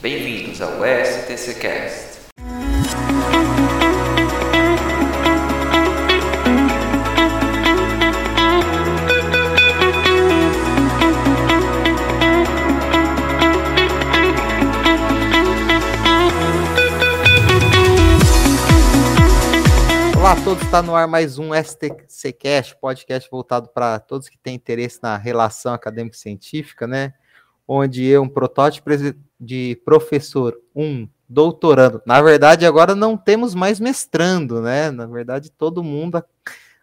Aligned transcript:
Bem-vindos 0.00 0.60
ao 0.60 0.74
STCcast. 0.84 2.28
Olá 20.16 20.32
a 20.32 20.36
todos, 20.44 20.62
está 20.62 20.80
no 20.80 20.94
ar 20.94 21.08
mais 21.08 21.40
um 21.40 21.50
STCcast, 21.52 22.76
podcast 22.76 23.28
voltado 23.28 23.68
para 23.70 23.98
todos 23.98 24.28
que 24.28 24.38
têm 24.38 24.54
interesse 24.54 25.00
na 25.02 25.16
relação 25.16 25.74
acadêmico-científica, 25.74 26.86
né? 26.86 27.14
Onde 27.68 28.02
eu, 28.04 28.22
um 28.22 28.28
protótipo 28.28 28.88
de 29.38 29.78
professor, 29.84 30.58
um 30.74 31.06
doutorando. 31.28 32.00
Na 32.06 32.22
verdade, 32.22 32.64
agora 32.64 32.94
não 32.94 33.16
temos 33.16 33.54
mais 33.54 33.78
mestrando, 33.78 34.62
né? 34.62 34.90
Na 34.90 35.06
verdade, 35.06 35.50
todo 35.50 35.84
mundo 35.84 36.24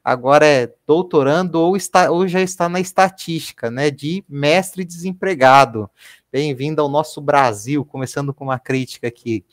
agora 0.04 0.46
é 0.46 0.72
doutorando 0.86 1.60
ou, 1.60 1.76
está, 1.76 2.12
ou 2.12 2.28
já 2.28 2.40
está 2.40 2.70
na 2.70 2.80
estatística, 2.80 3.72
né? 3.72 3.90
De 3.90 4.24
mestre 4.30 4.86
desempregado. 4.86 5.90
Bem-vindo 6.32 6.82
ao 6.82 6.88
nosso 6.88 7.20
Brasil, 7.20 7.84
começando 7.84 8.34
com 8.34 8.44
uma 8.44 8.60
crítica 8.60 9.08
aqui. 9.08 9.44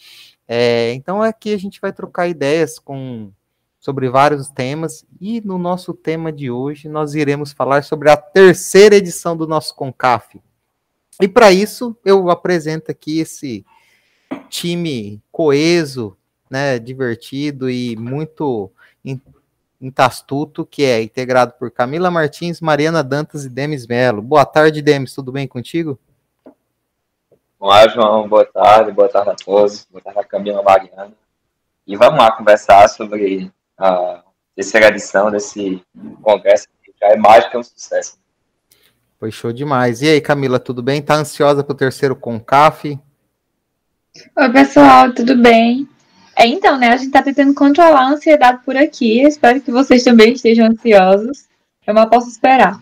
É, 0.47 0.93
então, 0.93 1.23
aqui 1.23 1.55
a 1.55 1.59
gente 1.59 1.81
vai 1.81 1.93
trocar 1.93 2.29
ideias 2.29 2.79
com 2.79 3.33
sobre 3.81 4.09
vários 4.09 4.49
temas 4.49 5.05
e 5.21 5.41
no 5.41 5.59
nosso 5.59 5.93
tema 5.93 6.31
de 6.31 6.49
hoje 6.53 6.89
nós 6.89 7.15
iremos 7.15 7.53
falar 7.53 7.83
sobre 7.83 8.09
a 8.11 8.17
terceira 8.17 8.95
edição 8.95 9.37
do 9.37 9.45
nosso 9.45 9.75
Concaf. 9.75 10.41
E 11.21 11.29
para 11.29 11.53
isso 11.53 11.97
eu 12.05 12.31
apresento 12.31 12.91
aqui 12.91 13.21
esse 13.21 13.65
time 14.49 15.23
coeso, 15.31 16.17
né, 16.51 16.79
divertido 16.79 17.69
e 17.71 17.97
muito 17.97 18.71
intastuto, 19.81 20.65
que 20.65 20.85
é 20.85 21.03
integrado 21.03 21.55
por 21.59 21.71
Camila 21.71 22.11
Martins, 22.11 22.61
Mariana 22.61 23.03
Dantas 23.03 23.45
e 23.45 23.49
Demis 23.49 23.87
Melo. 23.87 24.23
Boa 24.23 24.47
tarde, 24.47 24.81
Demis, 24.81 25.15
tudo 25.15 25.33
bem 25.33 25.49
contigo? 25.49 25.99
Olá, 27.59 27.89
João, 27.89 28.29
boa 28.29 28.45
tarde, 28.45 28.93
boa 28.93 29.09
tarde 29.09 29.31
a 29.31 29.35
todos, 29.35 29.87
boa 29.91 30.03
tarde 30.03 30.21
a 30.21 30.25
Camila 30.25 30.63
Mariana. 30.63 31.13
E 31.87 31.97
vamos 31.97 32.19
lá 32.19 32.31
conversar 32.31 32.89
sobre 32.89 33.51
a 33.77 34.23
terceira 34.55 34.89
edição 34.89 35.31
desse 35.31 35.83
congresso, 36.23 36.69
que 36.85 36.93
já 37.01 37.09
é 37.09 37.17
mais 37.17 37.49
que 37.49 37.57
um 37.57 37.63
sucesso. 37.63 38.22
Foi 39.23 39.31
show 39.31 39.53
demais. 39.53 40.03
E 40.03 40.09
aí, 40.09 40.21
Camila, 40.21 40.59
tudo 40.59 40.83
bem? 40.83 41.01
Tá 41.01 41.15
ansiosa 41.15 41.63
para 41.63 41.73
o 41.73 41.77
terceiro 41.77 42.17
Concaf? 42.17 42.99
Oi, 44.37 44.53
pessoal, 44.53 45.15
tudo 45.15 45.41
bem? 45.41 45.89
É, 46.35 46.45
então, 46.45 46.77
né, 46.77 46.89
a 46.89 46.97
gente 46.97 47.13
tá 47.13 47.23
tentando 47.23 47.55
controlar 47.55 48.01
a 48.01 48.09
ansiedade 48.09 48.65
por 48.65 48.77
aqui. 48.77 49.21
Espero 49.21 49.61
que 49.61 49.71
vocês 49.71 50.03
também 50.03 50.33
estejam 50.33 50.67
ansiosos. 50.67 51.45
Eu 51.87 51.95
mal 51.95 52.11
posso 52.11 52.29
esperar. 52.29 52.81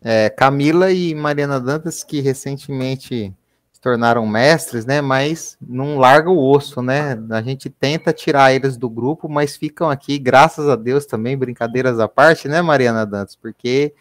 É, 0.00 0.30
Camila 0.30 0.92
e 0.92 1.12
Mariana 1.12 1.58
Dantas, 1.58 2.04
que 2.04 2.20
recentemente 2.20 3.34
tornaram 3.80 4.24
mestres, 4.24 4.86
né? 4.86 5.00
Mas 5.00 5.58
não 5.60 5.98
larga 5.98 6.30
o 6.30 6.38
osso, 6.38 6.80
né? 6.80 7.18
A 7.32 7.42
gente 7.42 7.68
tenta 7.68 8.12
tirar 8.12 8.54
eles 8.54 8.76
do 8.76 8.88
grupo, 8.88 9.28
mas 9.28 9.56
ficam 9.56 9.90
aqui, 9.90 10.20
graças 10.20 10.68
a 10.68 10.76
Deus 10.76 11.04
também, 11.04 11.36
brincadeiras 11.36 11.98
à 11.98 12.06
parte, 12.06 12.46
né, 12.46 12.62
Mariana 12.62 13.04
Dantas? 13.04 13.34
Porque 13.34 13.92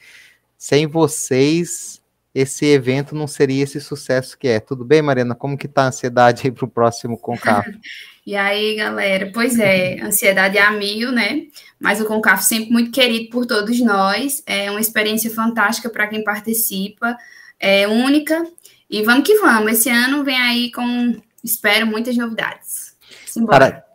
sem 0.61 0.85
vocês 0.85 1.99
esse 2.35 2.67
evento 2.67 3.15
não 3.15 3.25
seria 3.25 3.63
esse 3.63 3.81
sucesso 3.81 4.37
que 4.37 4.47
é. 4.47 4.59
Tudo 4.59 4.85
bem, 4.85 5.01
Mariana? 5.01 5.33
Como 5.33 5.57
que 5.57 5.67
tá 5.67 5.85
a 5.85 5.87
ansiedade 5.87 6.43
aí 6.45 6.51
para 6.51 6.65
o 6.65 6.69
próximo 6.69 7.17
Concaf? 7.17 7.67
e 8.23 8.35
aí, 8.35 8.75
galera? 8.75 9.31
Pois 9.33 9.57
é, 9.57 9.99
ansiedade 9.99 10.59
é 10.59 10.61
amigo, 10.61 11.11
né? 11.11 11.47
Mas 11.79 11.99
o 11.99 12.05
Concaf 12.05 12.43
sempre 12.43 12.69
muito 12.69 12.91
querido 12.91 13.31
por 13.31 13.47
todos 13.47 13.81
nós. 13.81 14.43
É 14.45 14.69
uma 14.69 14.79
experiência 14.79 15.31
fantástica 15.31 15.89
para 15.89 16.07
quem 16.07 16.23
participa, 16.23 17.17
é 17.59 17.87
única 17.87 18.45
e 18.87 19.01
vamos 19.01 19.25
que 19.25 19.39
vamos. 19.39 19.71
Esse 19.71 19.89
ano 19.89 20.23
vem 20.23 20.37
aí 20.37 20.71
com, 20.71 21.19
espero, 21.43 21.87
muitas 21.87 22.15
novidades. 22.15 22.95
Simbora. 23.25 23.71
Cara, 23.71 23.90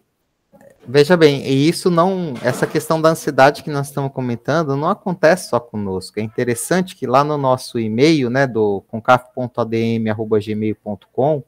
veja 0.89 1.17
bem, 1.17 1.47
e 1.47 1.69
isso 1.69 1.91
não, 1.91 2.35
essa 2.43 2.67
questão 2.67 3.01
da 3.01 3.11
ansiedade 3.11 3.63
que 3.63 3.71
nós 3.71 3.87
estamos 3.89 4.13
comentando, 4.13 4.77
não 4.77 4.89
acontece 4.89 5.51
só 5.51 5.59
conosco. 5.59 6.21
É 6.21 6.23
interessante 6.23 6.95
que 6.95 7.07
lá 7.07 7.25
no 7.25 7.37
nosso 7.37 7.79
e-mail, 7.79 8.31
né, 8.31 8.47
do 8.47 8.85
concaf.adm@gmail.com, 8.89 11.43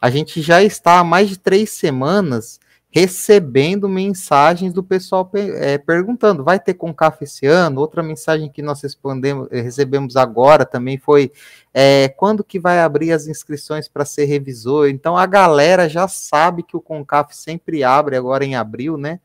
a 0.00 0.10
gente 0.10 0.42
já 0.42 0.62
está 0.62 0.98
há 0.98 1.04
mais 1.04 1.28
de 1.28 1.38
três 1.38 1.70
semanas 1.70 2.58
recebendo 2.94 3.88
mensagens 3.88 4.72
do 4.72 4.80
pessoal 4.80 5.28
é, 5.34 5.76
perguntando: 5.76 6.44
vai 6.44 6.60
ter 6.60 6.74
Concaf 6.74 7.24
esse 7.24 7.44
ano? 7.44 7.80
Outra 7.80 8.04
mensagem 8.04 8.48
que 8.48 8.62
nós 8.62 8.80
respondemos, 8.80 9.48
eh, 9.50 9.60
recebemos 9.60 10.14
agora 10.14 10.64
também 10.64 10.96
foi: 10.96 11.32
é, 11.72 12.08
quando 12.10 12.44
que 12.44 12.60
vai 12.60 12.78
abrir 12.78 13.10
as 13.10 13.26
inscrições 13.26 13.88
para 13.88 14.04
ser 14.04 14.26
revisor? 14.26 14.88
Então 14.88 15.16
a 15.16 15.26
galera 15.26 15.88
já 15.88 16.06
sabe 16.06 16.62
que 16.62 16.76
o 16.76 16.80
Concaf 16.80 17.36
sempre 17.36 17.82
abre 17.82 18.16
agora 18.16 18.44
em 18.44 18.54
abril, 18.54 18.96
né? 18.96 19.18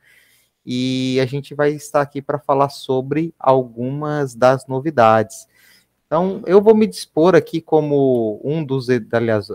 E 0.66 1.20
a 1.22 1.28
gente 1.28 1.54
vai 1.54 1.70
estar 1.70 2.02
aqui 2.02 2.24
para 2.24 2.40
falar 2.40 2.70
sobre 2.70 3.36
algumas 3.38 4.34
das 4.34 4.66
novidades. 4.66 5.48
Então, 6.08 6.42
eu 6.48 6.60
vou 6.60 6.76
me 6.76 6.88
dispor 6.88 7.36
aqui 7.36 7.62
como 7.62 8.42
um 8.44 8.64
dos 8.66 8.88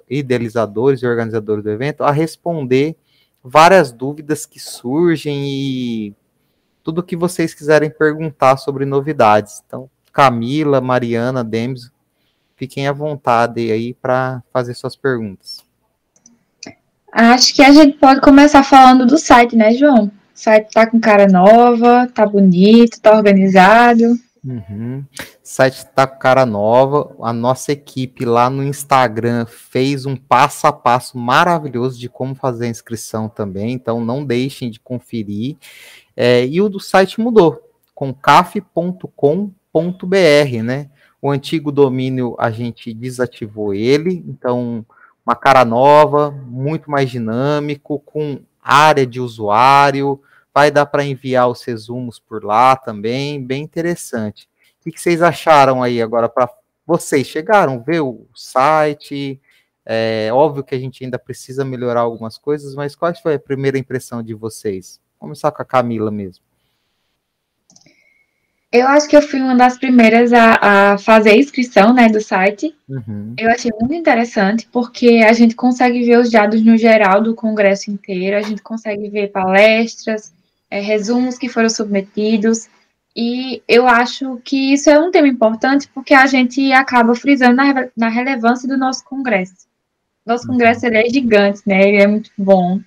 idealizadores 0.09 1.03
e 1.03 1.07
organizadores 1.07 1.65
do 1.65 1.71
evento 1.71 2.05
a 2.05 2.13
responder 2.13 2.97
várias 3.44 3.93
dúvidas 3.93 4.47
que 4.47 4.59
surgem 4.59 5.44
e 5.47 6.15
tudo 6.82 7.03
que 7.03 7.15
vocês 7.15 7.53
quiserem 7.53 7.91
perguntar 7.91 8.56
sobre 8.56 8.87
novidades. 8.87 9.62
Então, 9.66 9.91
Camila, 10.10 10.81
Mariana, 10.81 11.44
Demis, 11.44 11.91
fiquem 12.56 12.88
à 12.88 12.93
vontade 12.93 13.71
aí 13.71 13.93
para 13.93 14.43
fazer 14.50 14.72
suas 14.72 14.97
perguntas. 14.97 15.62
Acho 17.12 17.54
que 17.54 17.62
a 17.62 17.71
gente 17.71 17.99
pode 17.99 18.21
começar 18.21 18.62
falando 18.62 19.06
do 19.06 19.19
site, 19.19 19.54
né, 19.54 19.72
João? 19.72 20.06
O 20.06 20.12
site 20.34 20.72
tá 20.72 20.87
com 20.87 20.99
cara 20.99 21.28
nova, 21.28 22.09
tá 22.12 22.27
bonito, 22.27 23.00
tá 23.00 23.15
organizado. 23.15 24.19
Uhum. 24.44 25.05
Site 25.43 25.78
está 25.78 26.06
com 26.06 26.19
cara 26.19 26.44
nova. 26.44 27.16
A 27.22 27.32
nossa 27.32 27.72
equipe 27.72 28.25
lá 28.25 28.50
no 28.50 28.62
Instagram 28.62 29.47
fez 29.47 30.05
um 30.05 30.15
passo 30.15 30.66
a 30.66 30.72
passo 30.72 31.16
maravilhoso 31.16 31.99
de 31.99 32.09
como 32.09 32.34
fazer 32.34 32.66
a 32.66 32.69
inscrição 32.69 33.28
também. 33.28 33.72
Então 33.72 34.04
não 34.04 34.25
deixem 34.25 34.71
de 34.71 34.78
conferir. 34.78 35.56
É, 36.16 36.47
e 36.47 36.60
o 36.60 36.69
do 36.69 36.78
site 36.78 37.21
mudou, 37.21 37.60
concaf.com.br, 37.94 39.03
né? 40.62 40.91
O 41.21 41.31
antigo 41.31 41.72
domínio 41.72 42.37
a 42.38 42.50
gente 42.50 42.93
desativou 42.93 43.72
ele, 43.72 44.22
então 44.28 44.84
uma 45.25 45.34
cara 45.34 45.65
nova, 45.65 46.31
muito 46.31 46.91
mais 46.91 47.10
dinâmico, 47.10 47.99
com 48.00 48.41
área 48.62 49.06
de 49.06 49.21
usuário, 49.21 50.21
Vai 50.54 50.70
dar 50.70 50.87
para 50.87 51.04
enviar 51.04 51.48
os 51.48 51.65
resumos 51.65 52.20
por 52.20 52.44
lá 52.44 52.76
também, 52.76 53.44
bem 53.44 53.65
interessante. 53.65 54.48
O 54.87 54.91
que 54.91 55.00
vocês 55.00 55.20
acharam 55.20 55.82
aí 55.82 56.00
agora 56.00 56.28
para 56.28 56.48
vocês? 56.87 57.26
Chegaram, 57.26 57.82
ver 57.82 58.00
o 58.00 58.26
site? 58.34 59.41
É 59.84 60.31
óbvio 60.32 60.62
que 60.62 60.75
a 60.75 60.78
gente 60.78 61.03
ainda 61.03 61.19
precisa 61.19 61.65
melhorar 61.65 62.00
algumas 62.00 62.38
coisas, 62.38 62.75
mas 62.75 62.94
qual 62.94 63.12
foi 63.20 63.34
a 63.34 63.38
primeira 63.38 63.78
impressão 63.78 64.22
de 64.22 64.32
vocês? 64.32 65.00
Vou 65.12 65.28
começar 65.28 65.50
com 65.50 65.60
a 65.60 65.65
Camila 65.65 66.10
mesmo. 66.10 66.44
Eu 68.71 68.88
acho 68.88 69.09
que 69.09 69.16
eu 69.16 69.22
fui 69.22 69.41
uma 69.41 69.54
das 69.54 69.78
primeiras 69.78 70.32
a, 70.32 70.94
a 70.94 70.98
fazer 70.98 71.31
a 71.31 71.36
inscrição 71.36 71.94
né, 71.94 72.09
do 72.09 72.21
site. 72.21 72.75
Uhum. 72.88 73.34
Eu 73.38 73.48
achei 73.50 73.71
muito 73.81 73.94
interessante, 73.94 74.69
porque 74.72 75.25
a 75.26 75.32
gente 75.32 75.54
consegue 75.54 76.03
ver 76.04 76.19
os 76.19 76.31
dados 76.31 76.60
no 76.60 76.76
geral 76.76 77.22
do 77.22 77.36
congresso 77.36 77.91
inteiro, 77.91 78.36
a 78.36 78.42
gente 78.42 78.62
consegue 78.62 79.09
ver 79.09 79.30
palestras, 79.30 80.33
é, 80.74 80.80
resumos 80.80 81.38
que 81.38 81.48
foram 81.48 81.71
submetidos. 81.71 82.68
E 83.15 83.62
eu 83.68 83.86
acho 83.86 84.41
que 84.44 84.72
isso 84.74 84.91
é 84.91 84.98
um 84.98 85.12
tema 85.12 85.28
importante 85.28 85.88
porque 85.94 86.12
a 86.12 86.26
gente 86.26 86.72
acaba 86.72 87.15
frisando 87.15 87.54
na, 87.54 87.88
na 87.97 88.09
relevância 88.09 88.68
do 88.68 88.76
nosso 88.76 89.04
congresso. 89.04 89.68
Nosso 90.26 90.48
congresso 90.48 90.84
ele 90.84 90.98
é 90.98 91.09
gigante, 91.09 91.62
né? 91.65 91.80
Ele 91.88 92.03
é 92.03 92.09
muito 92.09 92.32
bom. 92.36 92.80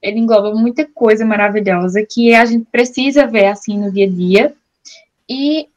Ele 0.00 0.20
engloba 0.20 0.54
muita 0.54 0.86
coisa 0.86 1.22
maravilhosa 1.26 2.02
que 2.02 2.34
a 2.34 2.46
gente 2.46 2.64
precisa 2.72 3.26
ver 3.26 3.46
assim 3.46 3.78
no 3.78 3.92
dia 3.92 4.06
a 4.06 4.10
dia. 4.10 4.54
E 5.28 5.68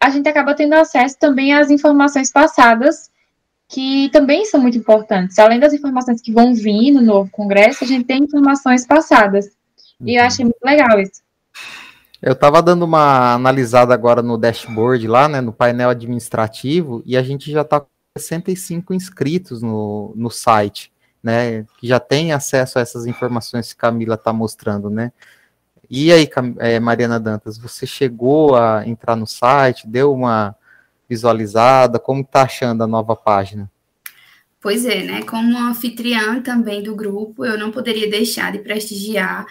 a 0.00 0.08
gente 0.08 0.26
acaba 0.26 0.54
tendo 0.54 0.72
acesso 0.72 1.18
também 1.18 1.52
às 1.52 1.70
informações 1.70 2.32
passadas 2.32 3.10
que 3.68 4.08
também 4.10 4.46
são 4.46 4.58
muito 4.58 4.78
importantes. 4.78 5.38
Além 5.38 5.60
das 5.60 5.74
informações 5.74 6.22
que 6.22 6.32
vão 6.32 6.54
vir 6.54 6.92
no 6.92 7.02
novo 7.02 7.30
congresso, 7.30 7.84
a 7.84 7.86
gente 7.86 8.04
tem 8.04 8.22
informações 8.22 8.86
passadas. 8.86 9.50
E 10.04 10.16
eu 10.16 10.24
achei 10.24 10.44
muito 10.44 10.62
legal 10.62 11.00
isso. 11.00 11.22
Eu 12.22 12.32
estava 12.32 12.62
dando 12.62 12.84
uma 12.84 13.34
analisada 13.34 13.94
agora 13.94 14.22
no 14.22 14.36
dashboard 14.36 15.06
lá, 15.08 15.26
né, 15.28 15.40
no 15.40 15.52
painel 15.52 15.88
administrativo, 15.90 17.02
e 17.06 17.16
a 17.16 17.22
gente 17.22 17.50
já 17.50 17.62
está 17.62 17.80
com 17.80 17.88
65 18.16 18.92
inscritos 18.92 19.62
no, 19.62 20.12
no 20.16 20.30
site. 20.30 20.92
né, 21.22 21.64
que 21.78 21.86
já 21.86 22.00
tem 22.00 22.32
acesso 22.32 22.78
a 22.78 22.82
essas 22.82 23.06
informações 23.06 23.72
que 23.72 23.78
Camila 23.78 24.14
está 24.14 24.32
mostrando, 24.32 24.88
né? 24.88 25.12
E 25.88 26.12
aí, 26.12 26.28
é, 26.58 26.78
Mariana 26.78 27.18
Dantas, 27.18 27.58
você 27.58 27.86
chegou 27.86 28.54
a 28.56 28.86
entrar 28.86 29.16
no 29.16 29.26
site, 29.26 29.86
deu 29.86 30.12
uma 30.14 30.54
visualizada, 31.08 31.98
como 31.98 32.22
está 32.22 32.42
achando 32.42 32.84
a 32.84 32.86
nova 32.86 33.16
página? 33.16 33.70
Pois 34.60 34.84
é, 34.84 35.02
né? 35.02 35.22
Como 35.22 35.58
anfitriã 35.58 36.40
também 36.40 36.82
do 36.82 36.94
grupo, 36.94 37.44
eu 37.44 37.58
não 37.58 37.72
poderia 37.72 38.08
deixar 38.08 38.52
de 38.52 38.60
prestigiar 38.60 39.44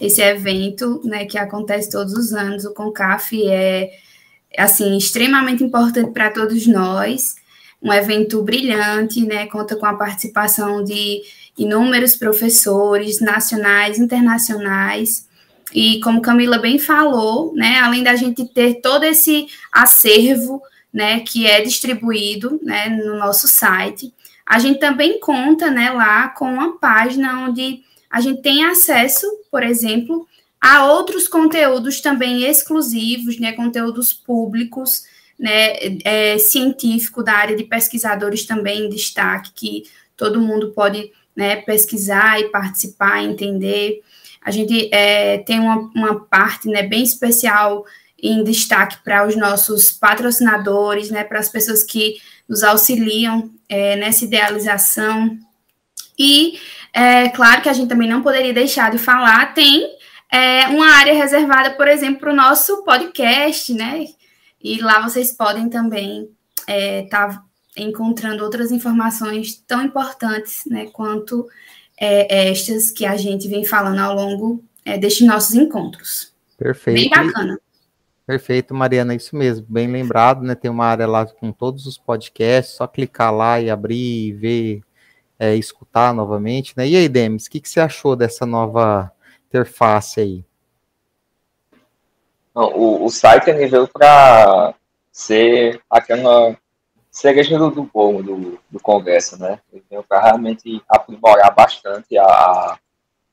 esse 0.00 0.20
evento, 0.20 1.00
né, 1.04 1.24
que 1.24 1.38
acontece 1.38 1.90
todos 1.90 2.12
os 2.12 2.32
anos. 2.32 2.64
O 2.64 2.74
Concaf 2.74 3.46
é 3.48 3.90
assim 4.56 4.96
extremamente 4.96 5.62
importante 5.62 6.10
para 6.10 6.30
todos 6.30 6.66
nós. 6.66 7.36
Um 7.82 7.92
evento 7.92 8.42
brilhante, 8.42 9.24
né? 9.24 9.46
Conta 9.46 9.76
com 9.76 9.86
a 9.86 9.94
participação 9.94 10.82
de 10.82 11.22
inúmeros 11.56 12.16
professores 12.16 13.20
nacionais, 13.20 13.98
internacionais. 13.98 15.26
E 15.74 16.00
como 16.00 16.22
Camila 16.22 16.58
bem 16.58 16.78
falou, 16.78 17.54
né, 17.54 17.78
além 17.80 18.02
da 18.02 18.14
gente 18.14 18.44
ter 18.46 18.80
todo 18.80 19.04
esse 19.04 19.46
acervo, 19.72 20.62
né, 20.92 21.20
que 21.20 21.46
é 21.46 21.60
distribuído, 21.60 22.58
né, 22.62 22.88
no 22.88 23.18
nosso 23.18 23.46
site, 23.46 24.12
a 24.46 24.58
gente 24.58 24.78
também 24.78 25.18
conta, 25.18 25.70
né, 25.70 25.90
lá 25.90 26.28
com 26.28 26.46
uma 26.46 26.78
página 26.78 27.40
onde 27.40 27.82
a 28.16 28.20
gente 28.22 28.40
tem 28.40 28.64
acesso, 28.64 29.26
por 29.50 29.62
exemplo, 29.62 30.26
a 30.58 30.86
outros 30.90 31.28
conteúdos 31.28 32.00
também 32.00 32.44
exclusivos, 32.44 33.38
né, 33.38 33.52
conteúdos 33.52 34.10
públicos, 34.14 35.04
né, 35.38 35.98
é, 36.02 36.38
científico 36.38 37.22
da 37.22 37.34
área 37.34 37.54
de 37.54 37.64
pesquisadores 37.64 38.46
também 38.46 38.86
em 38.86 38.88
destaque, 38.88 39.52
que 39.54 39.82
todo 40.16 40.40
mundo 40.40 40.72
pode 40.72 41.12
né, 41.36 41.56
pesquisar 41.56 42.40
e 42.40 42.48
participar, 42.48 43.22
entender. 43.22 44.00
A 44.40 44.50
gente 44.50 44.88
é, 44.94 45.36
tem 45.36 45.60
uma, 45.60 45.76
uma 45.94 46.20
parte 46.20 46.68
né, 46.68 46.84
bem 46.84 47.02
especial 47.02 47.84
em 48.18 48.42
destaque 48.42 48.96
para 49.04 49.26
os 49.28 49.36
nossos 49.36 49.92
patrocinadores, 49.92 51.10
né, 51.10 51.22
para 51.22 51.38
as 51.38 51.50
pessoas 51.50 51.84
que 51.84 52.16
nos 52.48 52.62
auxiliam 52.62 53.50
é, 53.68 53.94
nessa 53.96 54.24
idealização. 54.24 55.38
E, 56.18 56.58
é, 56.92 57.28
claro 57.28 57.62
que 57.62 57.68
a 57.68 57.72
gente 57.72 57.88
também 57.88 58.08
não 58.08 58.22
poderia 58.22 58.52
deixar 58.52 58.90
de 58.90 58.98
falar, 58.98 59.54
tem 59.54 59.96
é, 60.30 60.66
uma 60.68 60.88
área 60.88 61.14
reservada, 61.14 61.70
por 61.72 61.88
exemplo, 61.88 62.20
para 62.20 62.32
o 62.32 62.36
nosso 62.36 62.82
podcast, 62.84 63.72
né? 63.74 64.06
E 64.62 64.80
lá 64.80 65.00
vocês 65.00 65.32
podem 65.32 65.68
também 65.68 66.28
estar 66.58 66.68
é, 66.68 67.02
tá 67.02 67.42
encontrando 67.76 68.42
outras 68.42 68.72
informações 68.72 69.62
tão 69.66 69.82
importantes, 69.82 70.62
né, 70.66 70.86
quanto 70.86 71.46
é, 71.98 72.48
estas 72.50 72.90
que 72.90 73.04
a 73.04 73.16
gente 73.16 73.48
vem 73.48 73.64
falando 73.64 73.98
ao 73.98 74.14
longo 74.14 74.64
é, 74.84 74.96
destes 74.96 75.26
nossos 75.26 75.54
encontros. 75.54 76.32
Perfeito. 76.56 77.00
Bem 77.00 77.10
bacana. 77.10 77.60
Perfeito, 78.26 78.74
Mariana, 78.74 79.14
isso 79.14 79.36
mesmo, 79.36 79.64
bem 79.68 79.86
lembrado, 79.86 80.42
né? 80.42 80.56
Tem 80.56 80.68
uma 80.68 80.86
área 80.86 81.06
lá 81.06 81.24
com 81.26 81.52
todos 81.52 81.86
os 81.86 81.96
podcasts, 81.96 82.74
só 82.74 82.86
clicar 82.86 83.32
lá 83.32 83.60
e 83.60 83.70
abrir 83.70 84.28
e 84.28 84.32
ver, 84.32 84.80
é, 85.38 85.54
escutar 85.54 86.14
novamente, 86.14 86.74
né? 86.76 86.86
E 86.86 86.96
aí, 86.96 87.08
Demis, 87.08 87.46
o 87.46 87.50
que, 87.50 87.60
que 87.60 87.68
você 87.68 87.80
achou 87.80 88.16
dessa 88.16 88.46
nova 88.46 89.12
interface 89.48 90.20
aí? 90.20 90.44
o, 92.54 93.04
o 93.04 93.10
site 93.10 93.50
ele 93.50 93.66
veio 93.66 93.86
para 93.86 94.74
ser 95.12 95.82
aquela 95.90 96.56
cereja 97.10 97.58
do, 97.58 97.70
do 97.70 97.82
bolo 97.84 98.22
do, 98.22 98.60
do 98.70 98.80
Congresso, 98.80 99.38
né? 99.38 99.60
Ele 99.72 99.84
veio 99.90 100.02
para 100.02 100.22
realmente 100.22 100.82
aprimorar 100.88 101.54
bastante 101.54 102.16
a, 102.16 102.78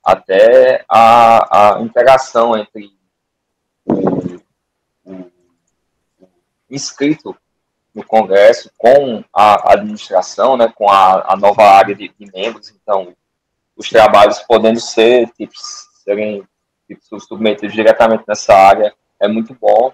até 0.03 0.83
a, 0.89 1.75
a 1.77 1.81
interação 1.81 2.57
entre 2.57 2.91
inscrito 6.69 7.35
no 7.93 8.03
Congresso 8.03 8.71
com 8.77 9.23
a 9.33 9.73
administração, 9.73 10.57
né, 10.57 10.71
com 10.73 10.89
a, 10.89 11.33
a 11.33 11.35
nova 11.35 11.63
área 11.63 11.93
de, 11.93 12.11
de, 12.17 12.31
membros, 12.31 12.69
então 12.71 13.15
os 13.75 13.89
trabalhos 13.89 14.39
podendo 14.39 14.79
ser 14.79 15.29
tipo, 15.37 15.53
serem 16.03 16.43
tipo, 16.87 17.19
submetidos 17.19 17.75
diretamente 17.75 18.23
nessa 18.27 18.53
área 18.53 18.93
é 19.19 19.27
muito 19.27 19.55
bom 19.59 19.93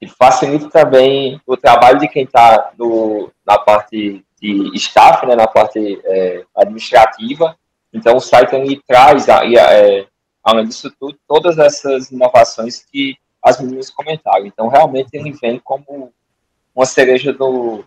e 0.00 0.08
facilita 0.08 0.68
também 0.70 1.40
o 1.46 1.56
trabalho 1.56 1.98
de 1.98 2.08
quem 2.08 2.24
está 2.24 2.72
na 3.46 3.58
parte 3.58 4.24
de 4.40 4.76
staff, 4.76 5.26
né, 5.26 5.34
na 5.34 5.48
parte 5.48 6.00
é, 6.04 6.44
administrativa. 6.54 7.56
Então 7.92 8.16
o 8.16 8.20
site 8.20 8.54
ele 8.54 8.80
traz, 8.86 9.26
é, 9.28 10.06
além 10.44 10.66
disso 10.66 10.92
tudo, 10.98 11.18
todas 11.26 11.58
essas 11.58 12.12
inovações 12.12 12.84
que 12.84 13.16
as 13.42 13.60
meninas 13.60 13.90
comentaram. 13.90 14.46
Então 14.46 14.68
realmente 14.68 15.08
ele 15.12 15.32
vem 15.32 15.58
como 15.58 16.12
uma 16.78 16.86
cereja 16.86 17.32
do, 17.32 17.84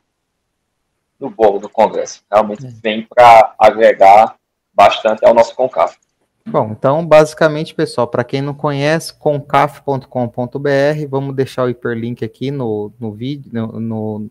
do 1.17 1.29
bolo 1.29 1.59
do 1.59 1.69
Congresso. 1.69 2.21
Realmente 2.29 2.65
é. 2.65 2.69
vem 2.83 3.07
para 3.07 3.55
agregar 3.57 4.35
bastante 4.73 5.25
ao 5.25 5.33
nosso 5.33 5.55
CONCAF. 5.55 5.97
Bom, 6.45 6.71
então, 6.71 7.05
basicamente, 7.05 7.73
pessoal, 7.73 8.05
para 8.05 8.25
quem 8.25 8.41
não 8.41 8.53
conhece, 8.53 9.13
concaf.com.br, 9.13 10.07
vamos 11.09 11.35
deixar 11.35 11.63
o 11.63 11.69
hiperlink 11.69 12.25
aqui 12.25 12.51
no, 12.51 12.91
no 12.99 13.13
vídeo, 13.13 13.49
no, 13.53 13.79
no, 13.79 14.29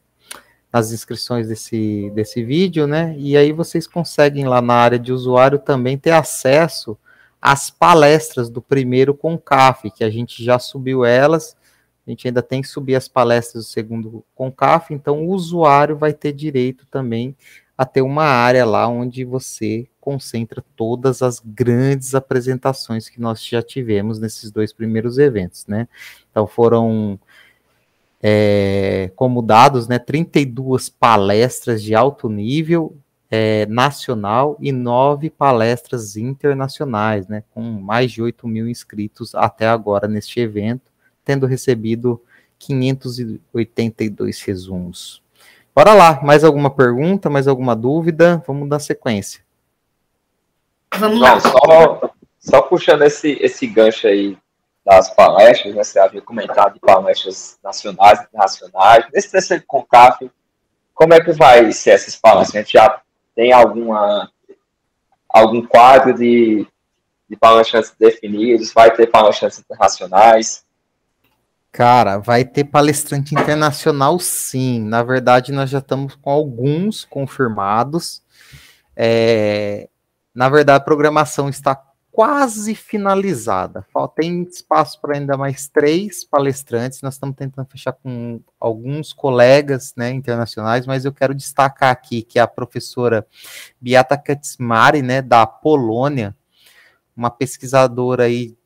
nas 0.71 0.93
inscrições 0.93 1.49
desse, 1.49 2.11
desse 2.15 2.45
vídeo, 2.45 2.87
né? 2.87 3.15
E 3.17 3.39
aí 3.39 3.53
vocês 3.53 3.87
conseguem 3.87 4.47
lá 4.47 4.61
na 4.61 4.75
área 4.75 4.99
de 4.99 5.11
usuário 5.11 5.59
também 5.59 5.97
ter 5.97 6.11
acesso 6.11 6.99
às 7.41 7.71
palestras 7.71 8.51
do 8.51 8.61
primeiro 8.61 9.15
Concaf, 9.15 9.91
que 9.91 10.05
a 10.05 10.11
gente 10.11 10.45
já 10.45 10.59
subiu 10.59 11.03
elas, 11.03 11.57
a 12.11 12.13
gente 12.13 12.27
ainda 12.27 12.43
tem 12.43 12.61
que 12.61 12.69
subir 12.69 12.97
as 12.97 13.09
palestras 13.09 13.65
do 13.65 13.71
segundo 13.71 14.25
CONCAF, 14.35 14.93
então 14.93 15.25
o 15.25 15.31
usuário 15.31 15.97
vai 15.97 16.13
ter 16.13 16.33
direito 16.33 16.87
também 16.91 17.37
a 17.79 17.85
ter 17.85 18.03
uma 18.03 18.25
área 18.25 18.67
lá 18.67 18.87
onde 18.89 19.25
você 19.25 19.87
concentra 20.01 20.63
todas 20.77 21.23
as 21.23 21.41
grandes 21.41 22.15
apresentações 22.15 23.09
que 23.09 23.21
nós 23.21 23.45
já 23.45 23.63
tivemos 23.63 24.19
nesses 24.19 24.51
dois 24.51 24.73
primeiros 24.73 25.19
eventos, 25.19 25.67
né? 25.67 25.89
Então 26.31 26.47
foram 26.47 27.19
é, 28.23 29.11
como 29.17 29.41
dados, 29.41 29.89
né, 29.89 29.99
32 29.99 30.91
palestras 30.91 31.83
de 31.83 31.95
alto 31.95 32.29
nível 32.29 32.95
é, 33.31 33.65
nacional 33.67 34.59
e 34.61 34.73
nove 34.73 35.31
palestras 35.31 36.17
internacionais, 36.17 37.29
né, 37.29 37.45
com 37.55 37.63
mais 37.63 38.13
de 38.13 38.21
8 38.21 38.47
mil 38.47 38.69
inscritos 38.69 39.35
até 39.35 39.69
agora 39.69 40.07
neste 40.09 40.41
evento 40.41 40.90
tendo 41.25 41.47
recebido 41.47 42.23
582 42.59 44.43
resumos. 44.43 45.23
Bora 45.75 45.95
lá, 45.95 46.21
mais 46.23 46.45
alguma 46.45 46.71
pergunta, 46.71 47.31
mais 47.31 47.49
alguma 47.49 47.75
dúvida? 47.75 48.43
Vamos 48.47 48.69
dar 48.69 48.81
sequência. 48.81 49.43
Vamos 50.97 51.21
lá. 51.21 51.35
Não, 51.35 51.41
só, 51.41 52.11
só 52.39 52.63
puxando 52.63 53.03
esse, 53.03 53.39
esse 53.41 53.67
gancho 53.67 54.07
aí 54.07 54.37
das 54.85 55.15
palestras, 55.15 55.75
né, 55.75 55.85
você 55.85 55.99
havia 55.99 56.21
comentado 56.21 56.75
de 56.75 56.81
palestras 56.81 57.59
nacionais 57.63 58.21
e 58.21 58.23
internacionais. 58.25 59.07
Nesse 59.13 59.31
terceiro 59.31 59.63
CONCAF, 59.67 60.31
como 60.95 61.15
é 61.15 61.21
que 61.21 61.33
vai 61.33 61.71
ser 61.73 61.91
essas 61.91 62.17
palestras? 62.17 62.57
A 62.57 62.59
gente 62.61 62.73
já 62.73 63.01
tem 63.35 63.53
alguma, 63.53 64.31
algum 65.29 65.65
quadro 65.65 66.13
de, 66.15 66.67
de 67.29 67.37
palestras 67.37 67.95
definidos? 67.99 68.73
Vai 68.73 68.91
ter 68.91 69.07
palestras 69.07 69.59
internacionais? 69.59 70.65
Cara, 71.73 72.19
vai 72.19 72.45
ter 72.45 72.65
palestrante 72.65 73.35
internacional 73.35 74.19
sim. 74.19 74.81
Na 74.81 75.03
verdade, 75.03 75.53
nós 75.53 75.71
já 75.71 75.79
estamos 75.79 76.17
com 76.17 76.31
alguns 76.31 77.05
confirmados. 77.05 78.23
É, 78.97 79.89
na 80.35 80.49
verdade, 80.49 80.79
a 80.79 80.85
programação 80.85 81.49
está 81.49 81.81
quase 82.11 82.75
finalizada. 82.75 83.87
Tem 84.17 84.43
espaço 84.43 85.01
para 85.01 85.17
ainda 85.17 85.37
mais 85.37 85.69
três 85.69 86.25
palestrantes. 86.25 87.03
Nós 87.03 87.15
estamos 87.15 87.37
tentando 87.37 87.69
fechar 87.69 87.93
com 87.93 88.41
alguns 88.59 89.13
colegas 89.13 89.95
né, 89.97 90.11
internacionais, 90.11 90.87
mas 90.87 91.05
eu 91.05 91.13
quero 91.13 91.35
destacar 91.35 91.91
aqui 91.91 92.23
que 92.23 92.39
a 92.39 92.49
professora 92.49 93.25
Beata 93.81 94.19
Kaczmari, 94.19 95.03
né, 95.03 95.23
da 95.23 95.47
Polônia, 95.47 96.37
uma 97.17 97.31
pesquisadora 97.31 98.25
aí 98.25 98.57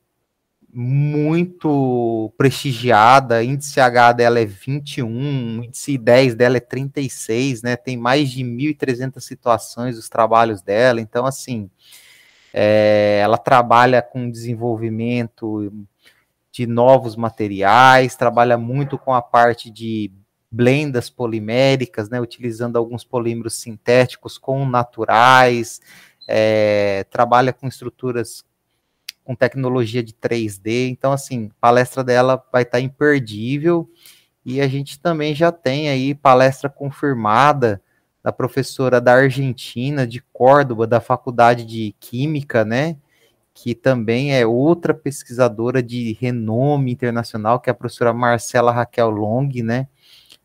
muito 0.77 2.33
prestigiada, 2.37 3.41
índice 3.41 3.79
H 3.79 4.11
dela 4.11 4.41
é 4.41 4.45
21, 4.45 5.63
índice 5.63 5.97
10 5.97 6.35
dela 6.35 6.57
é 6.57 6.59
36, 6.59 7.61
né? 7.61 7.77
Tem 7.77 7.95
mais 7.95 8.29
de 8.29 8.43
1.300 8.43 9.21
situações 9.21 9.97
os 9.97 10.09
trabalhos 10.09 10.61
dela, 10.61 10.99
então 10.99 11.25
assim, 11.25 11.69
é, 12.53 13.21
ela 13.23 13.37
trabalha 13.37 14.01
com 14.01 14.29
desenvolvimento 14.29 15.71
de 16.51 16.67
novos 16.67 17.15
materiais, 17.15 18.17
trabalha 18.17 18.57
muito 18.57 18.97
com 18.97 19.13
a 19.13 19.21
parte 19.21 19.69
de 19.69 20.11
blendas 20.51 21.09
poliméricas, 21.09 22.09
né, 22.09 22.19
utilizando 22.19 22.77
alguns 22.77 23.03
polímeros 23.03 23.55
sintéticos 23.55 24.37
com 24.37 24.65
naturais, 24.65 25.81
é, 26.27 27.05
trabalha 27.09 27.51
com 27.51 27.67
estruturas 27.67 28.43
com 29.25 29.35
tecnologia 29.35 30.03
de 30.03 30.13
3D. 30.13 30.87
Então, 30.89 31.11
assim, 31.11 31.51
palestra 31.59 32.03
dela 32.03 32.41
vai 32.53 32.61
estar 32.61 32.77
tá 32.77 32.81
imperdível. 32.81 33.89
E 34.45 34.61
a 34.61 34.67
gente 34.67 34.99
também 34.99 35.33
já 35.33 35.51
tem 35.51 35.89
aí 35.89 36.13
palestra 36.13 36.69
confirmada 36.69 37.81
da 38.23 38.31
professora 38.31 39.01
da 39.01 39.15
Argentina, 39.15 40.05
de 40.05 40.21
Córdoba, 40.31 40.85
da 40.85 41.01
Faculdade 41.01 41.65
de 41.65 41.95
Química, 41.99 42.63
né? 42.63 42.95
Que 43.53 43.73
também 43.73 44.35
é 44.35 44.45
outra 44.45 44.93
pesquisadora 44.93 45.81
de 45.81 46.13
renome 46.13 46.91
internacional, 46.91 47.59
que 47.59 47.69
é 47.69 47.71
a 47.71 47.75
professora 47.75 48.13
Marcela 48.13 48.71
Raquel 48.71 49.09
Long, 49.09 49.49
né? 49.63 49.87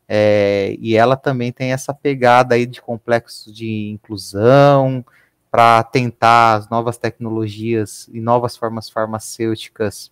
É, 0.07 0.75
e 0.79 0.95
ela 0.95 1.15
também 1.15 1.51
tem 1.51 1.71
essa 1.71 1.93
pegada 1.93 2.55
aí 2.55 2.65
de 2.65 2.81
complexos 2.81 3.53
de 3.53 3.89
inclusão, 3.89 5.05
para 5.51 5.83
tentar 5.83 6.55
as 6.55 6.69
novas 6.69 6.97
tecnologias 6.97 8.09
e 8.13 8.21
novas 8.21 8.55
formas 8.55 8.89
farmacêuticas 8.89 10.09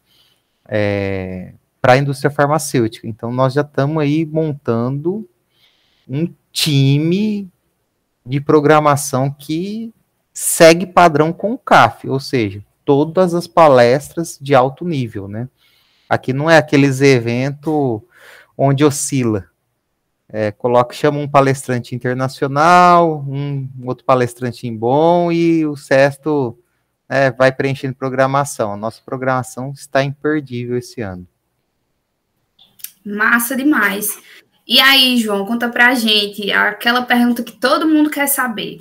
é, 0.68 1.54
para 1.82 1.94
a 1.94 1.98
indústria 1.98 2.30
farmacêutica. 2.30 3.08
Então, 3.08 3.32
nós 3.32 3.54
já 3.54 3.62
estamos 3.62 4.04
aí 4.04 4.26
montando 4.26 5.28
um 6.08 6.32
time 6.52 7.50
de 8.26 8.42
programação 8.42 9.32
que 9.32 9.94
segue 10.34 10.86
padrão 10.86 11.32
com 11.32 11.54
o 11.54 11.58
CAF, 11.58 12.10
ou 12.10 12.20
seja, 12.20 12.64
todas 12.84 13.34
as 13.34 13.48
palestras 13.48 14.38
de 14.42 14.54
alto 14.54 14.86
nível, 14.86 15.28
né? 15.28 15.48
Aqui 16.10 16.34
não 16.34 16.50
é 16.50 16.58
aqueles 16.58 17.02
eventos 17.02 18.02
onde 18.58 18.84
oscila. 18.84 19.49
É, 20.32 20.52
coloca, 20.52 20.94
chama 20.94 21.18
um 21.18 21.28
palestrante 21.28 21.96
internacional, 21.96 23.26
um 23.28 23.68
outro 23.84 24.06
palestrante 24.06 24.70
bom 24.70 25.32
e 25.32 25.66
o 25.66 25.74
resto 25.74 26.58
é, 27.10 27.32
vai 27.32 27.52
preenchendo 27.52 27.96
programação. 27.96 28.74
A 28.74 28.78
nossa 28.78 29.02
programação 29.04 29.72
está 29.72 30.04
imperdível 30.04 30.78
esse 30.78 31.02
ano. 31.02 31.28
Massa 33.04 33.56
demais. 33.56 34.22
E 34.68 34.80
aí, 34.80 35.18
João, 35.18 35.48
conta 35.48 35.68
pra 35.68 35.96
gente 35.96 36.52
aquela 36.52 37.02
pergunta 37.02 37.42
que 37.42 37.54
todo 37.54 37.88
mundo 37.90 38.12
quer 38.12 38.28
saber. 38.28 38.78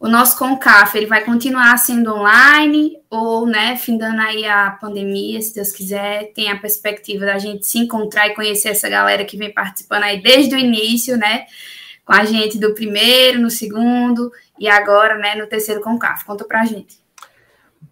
O 0.00 0.06
nosso 0.06 0.38
CONCAF, 0.38 0.96
ele 0.96 1.06
vai 1.06 1.24
continuar 1.24 1.76
sendo 1.76 2.14
online 2.14 2.98
ou, 3.10 3.44
né, 3.44 3.76
findando 3.76 4.20
aí 4.20 4.44
a 4.44 4.70
pandemia, 4.70 5.42
se 5.42 5.52
Deus 5.52 5.72
quiser, 5.72 6.32
tem 6.34 6.50
a 6.52 6.58
perspectiva 6.58 7.26
da 7.26 7.36
gente 7.36 7.66
se 7.66 7.78
encontrar 7.78 8.28
e 8.28 8.34
conhecer 8.34 8.68
essa 8.68 8.88
galera 8.88 9.24
que 9.24 9.36
vem 9.36 9.52
participando 9.52 10.04
aí 10.04 10.22
desde 10.22 10.54
o 10.54 10.58
início, 10.58 11.16
né, 11.16 11.46
com 12.04 12.12
a 12.12 12.24
gente 12.24 12.58
do 12.58 12.74
primeiro, 12.74 13.40
no 13.40 13.50
segundo 13.50 14.30
e 14.56 14.68
agora, 14.68 15.18
né, 15.18 15.34
no 15.34 15.48
terceiro 15.48 15.80
CONCAF. 15.80 16.24
Conta 16.24 16.44
pra 16.44 16.64
gente. 16.64 17.00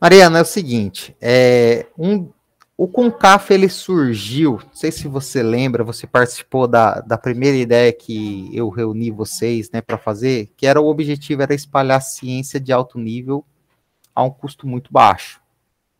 Mariana, 0.00 0.38
é 0.38 0.42
o 0.42 0.46
seguinte, 0.46 1.16
é, 1.20 1.86
um, 1.98 2.30
o 2.78 2.86
Concaf 2.86 3.52
ele 3.52 3.70
surgiu, 3.70 4.60
não 4.62 4.74
sei 4.74 4.92
se 4.92 5.08
você 5.08 5.42
lembra, 5.42 5.82
você 5.82 6.06
participou 6.06 6.68
da, 6.68 7.00
da 7.00 7.16
primeira 7.16 7.56
ideia 7.56 7.90
que 7.90 8.50
eu 8.52 8.68
reuni 8.68 9.10
vocês, 9.10 9.70
né, 9.70 9.80
para 9.80 9.96
fazer, 9.96 10.52
que 10.56 10.66
era 10.66 10.78
o 10.80 10.86
objetivo 10.86 11.42
era 11.42 11.54
espalhar 11.54 12.02
ciência 12.02 12.60
de 12.60 12.72
alto 12.72 12.98
nível 12.98 13.42
a 14.14 14.22
um 14.22 14.30
custo 14.30 14.66
muito 14.66 14.92
baixo 14.92 15.40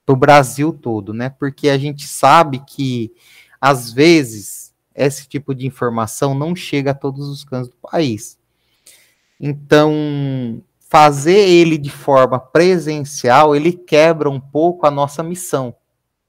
para 0.04 0.12
o 0.12 0.16
Brasil 0.16 0.72
todo, 0.72 1.12
né? 1.12 1.30
Porque 1.30 1.68
a 1.68 1.76
gente 1.76 2.06
sabe 2.06 2.60
que 2.60 3.12
às 3.60 3.92
vezes 3.92 4.72
esse 4.94 5.26
tipo 5.26 5.54
de 5.54 5.66
informação 5.66 6.34
não 6.34 6.54
chega 6.54 6.92
a 6.92 6.94
todos 6.94 7.28
os 7.28 7.42
cantos 7.42 7.70
do 7.70 7.76
país. 7.76 8.38
Então, 9.38 10.62
fazer 10.78 11.36
ele 11.36 11.76
de 11.76 11.90
forma 11.90 12.38
presencial, 12.38 13.56
ele 13.56 13.72
quebra 13.72 14.30
um 14.30 14.40
pouco 14.40 14.86
a 14.86 14.90
nossa 14.90 15.22
missão 15.22 15.74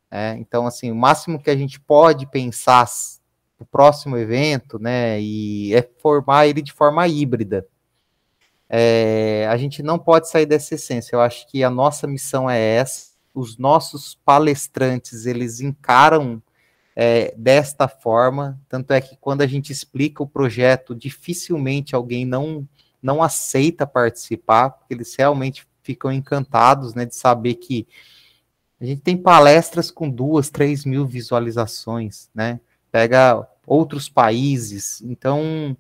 é, 0.10 0.36
então, 0.38 0.66
assim, 0.66 0.92
o 0.92 0.96
máximo 0.96 1.42
que 1.42 1.50
a 1.50 1.56
gente 1.56 1.80
pode 1.80 2.26
pensar 2.28 2.88
no 3.60 3.66
próximo 3.66 4.18
evento, 4.18 4.80
né, 4.80 5.20
e 5.20 5.74
é 5.74 5.88
formar 6.00 6.48
ele 6.48 6.62
de 6.62 6.72
forma 6.72 7.08
híbrida. 7.08 7.66
É, 8.70 9.48
a 9.50 9.58
gente 9.58 9.82
não 9.82 9.98
pode 9.98 10.30
sair 10.30 10.46
dessa 10.46 10.76
essência. 10.76 11.16
Eu 11.16 11.22
acho 11.22 11.48
que 11.48 11.64
a 11.64 11.70
nossa 11.70 12.06
missão 12.06 12.50
é 12.50 12.60
essa. 12.60 13.12
Os 13.34 13.58
nossos 13.58 14.16
palestrantes 14.26 15.26
eles 15.26 15.62
encaram 15.62 16.42
é, 16.96 17.34
desta 17.38 17.88
forma. 17.88 18.60
Tanto 18.68 18.92
é 18.92 19.00
que 19.00 19.16
quando 19.18 19.42
a 19.42 19.48
gente 19.48 19.72
explica 19.72 20.22
o 20.22 20.28
projeto, 20.28 20.96
dificilmente 20.96 21.96
alguém 21.96 22.26
não 22.26 22.68
não 23.00 23.22
aceita 23.22 23.86
participar, 23.86 24.72
porque 24.72 24.94
eles 24.94 25.16
realmente 25.16 25.68
ficam 25.84 26.12
encantados, 26.12 26.96
né, 26.96 27.06
de 27.06 27.16
saber 27.16 27.54
que 27.54 27.88
a 28.80 28.86
gente 28.86 29.02
tem 29.02 29.18
palestras 29.18 29.90
com 29.90 30.10
duas, 30.10 30.50
três 30.50 30.86
mil 30.86 31.06
visualizações, 31.06 32.30
né? 32.34 32.60
Pega 32.92 33.48
outros 33.66 34.08
países. 34.08 35.02
Então, 35.02 35.76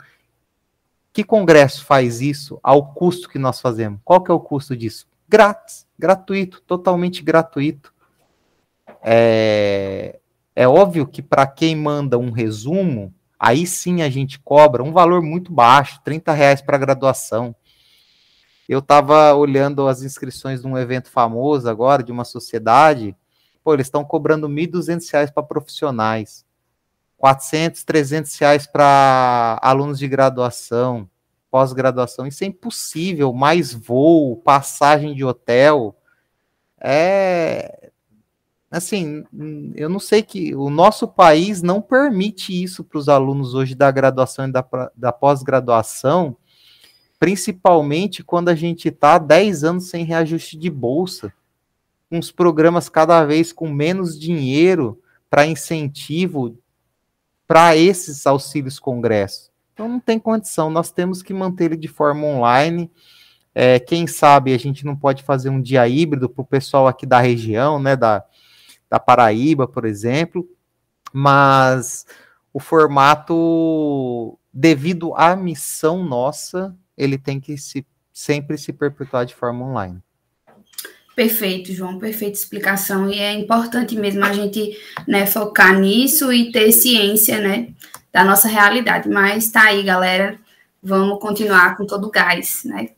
que 1.14 1.24
congresso 1.24 1.86
faz 1.86 2.22
isso 2.22 2.60
ao 2.62 2.94
custo 2.94 3.30
que 3.30 3.40
nós 3.40 3.62
fazemos? 3.62 4.00
Qual 4.04 4.22
que 4.22 4.32
é 4.32 4.34
o 4.34 4.40
custo 4.40 4.76
disso? 4.76 5.08
Grátis, 5.28 5.86
gratuito, 5.98 6.62
totalmente 6.62 7.22
gratuito. 7.22 7.94
É, 9.04 10.20
é 10.56 10.68
óbvio 10.68 11.06
que 11.06 11.22
para 11.22 11.46
quem 11.46 11.76
manda 11.76 12.18
um 12.18 12.32
resumo, 12.32 13.14
aí 13.40 13.68
sim 13.68 14.02
a 14.02 14.10
gente 14.10 14.40
cobra 14.40 14.84
um 14.84 14.92
valor 14.92 15.22
muito 15.22 15.52
baixo, 15.52 16.02
30 16.04 16.34
reais 16.34 16.62
para 16.62 16.78
graduação. 16.78 17.56
Eu 18.68 18.80
estava 18.80 19.34
olhando 19.34 19.88
as 19.88 20.02
inscrições 20.02 20.62
de 20.62 20.68
um 20.68 20.78
evento 20.78 21.10
famoso 21.10 21.70
agora, 21.70 22.04
de 22.04 22.12
uma 22.12 22.26
sociedade. 22.26 23.16
Pô, 23.64 23.74
eles 23.74 23.88
estão 23.88 24.04
cobrando 24.04 24.48
R$ 24.48 24.54
1.200 24.54 25.32
para 25.32 25.44
profissionais, 25.44 26.46
400, 27.18 27.84
300 27.84 28.38
reais 28.38 28.68
para 28.68 29.58
alunos 29.62 29.98
de 29.98 30.08
graduação, 30.08 31.10
pós-graduação. 31.50 32.28
Isso 32.28 32.44
é 32.44 32.48
impossível. 32.48 33.32
Mais 33.32 33.74
voo, 33.74 34.36
passagem 34.38 35.16
de 35.16 35.24
hotel. 35.24 35.96
É. 36.80 37.90
Assim, 38.70 39.24
eu 39.76 39.88
não 39.88 40.00
sei 40.00 40.22
que 40.22 40.54
o 40.54 40.70
nosso 40.70 41.08
país 41.08 41.62
não 41.62 41.82
permite 41.82 42.52
isso 42.62 42.84
para 42.84 42.98
os 42.98 43.08
alunos 43.08 43.54
hoje 43.54 43.74
da 43.74 43.90
graduação 43.90 44.46
e 44.46 44.52
da, 44.52 44.66
da 44.94 45.14
pós-graduação 45.14 46.36
principalmente 47.20 48.24
quando 48.24 48.50
a 48.50 48.56
gente 48.56 48.90
está 48.90 49.18
10 49.18 49.64
anos 49.64 49.90
sem 49.90 50.06
reajuste 50.06 50.58
de 50.58 50.70
bolsa, 50.70 51.34
os 52.12 52.32
programas 52.32 52.90
cada 52.90 53.24
vez 53.26 53.52
com 53.52 53.70
menos 53.70 54.20
dinheiro 54.20 55.02
para 55.30 55.46
incentivo 55.46 56.58
para 57.48 57.76
esses 57.76 58.26
auxílios 58.26 58.80
congresso. 58.80 59.52
Então 59.74 59.88
não 59.88 60.00
tem 60.00 60.20
condição, 60.20 60.70
nós 60.70 60.92
temos 60.92 61.22
que 61.22 61.34
manter 61.34 61.66
ele 61.66 61.78
de 61.78 61.88
forma 61.88 62.26
online. 62.26 62.90
É, 63.54 63.80
quem 63.80 64.06
sabe 64.06 64.54
a 64.54 64.58
gente 64.58 64.86
não 64.86 64.96
pode 64.96 65.24
fazer 65.24 65.50
um 65.50 65.62
dia 65.62 65.88
híbrido 65.88 66.30
para 66.30 66.42
o 66.42 66.46
pessoal 66.46 66.88
aqui 66.88 67.06
da 67.06 67.20
região, 67.20 67.80
né, 67.80 67.96
da, 67.96 68.24
da 68.90 69.00
Paraíba, 69.00 69.68
por 69.68 69.86
exemplo, 69.86 70.48
mas 71.12 72.06
o 72.54 72.60
formato, 72.60 74.38
devido 74.52 75.14
à 75.16 75.36
missão 75.36 76.04
nossa, 76.04 76.76
ele 76.98 77.18
tem 77.18 77.40
que 77.40 77.58
se, 77.58 77.86
sempre 78.12 78.58
se 78.58 78.74
perpetuar 78.74 79.26
de 79.26 79.36
forma 79.36 79.66
online. 79.66 80.02
Perfeito, 81.16 81.74
João, 81.74 81.98
perfeita 81.98 82.38
explicação. 82.38 83.10
E 83.10 83.20
é 83.20 83.34
importante 83.34 83.96
mesmo 83.96 84.24
a 84.24 84.34
gente 84.34 84.78
né, 85.08 85.26
focar 85.26 85.80
nisso 85.80 86.32
e 86.32 86.52
ter 86.52 86.72
ciência 86.72 87.40
né, 87.40 87.70
da 88.14 88.24
nossa 88.24 88.48
realidade. 88.48 89.10
Mas 89.10 89.50
tá 89.50 89.64
aí, 89.64 89.82
galera. 89.84 90.40
Vamos 90.82 91.20
continuar 91.20 91.76
com 91.76 91.86
todo 91.86 92.08
o 92.08 92.12
gás, 92.12 92.62
né? 92.64 92.90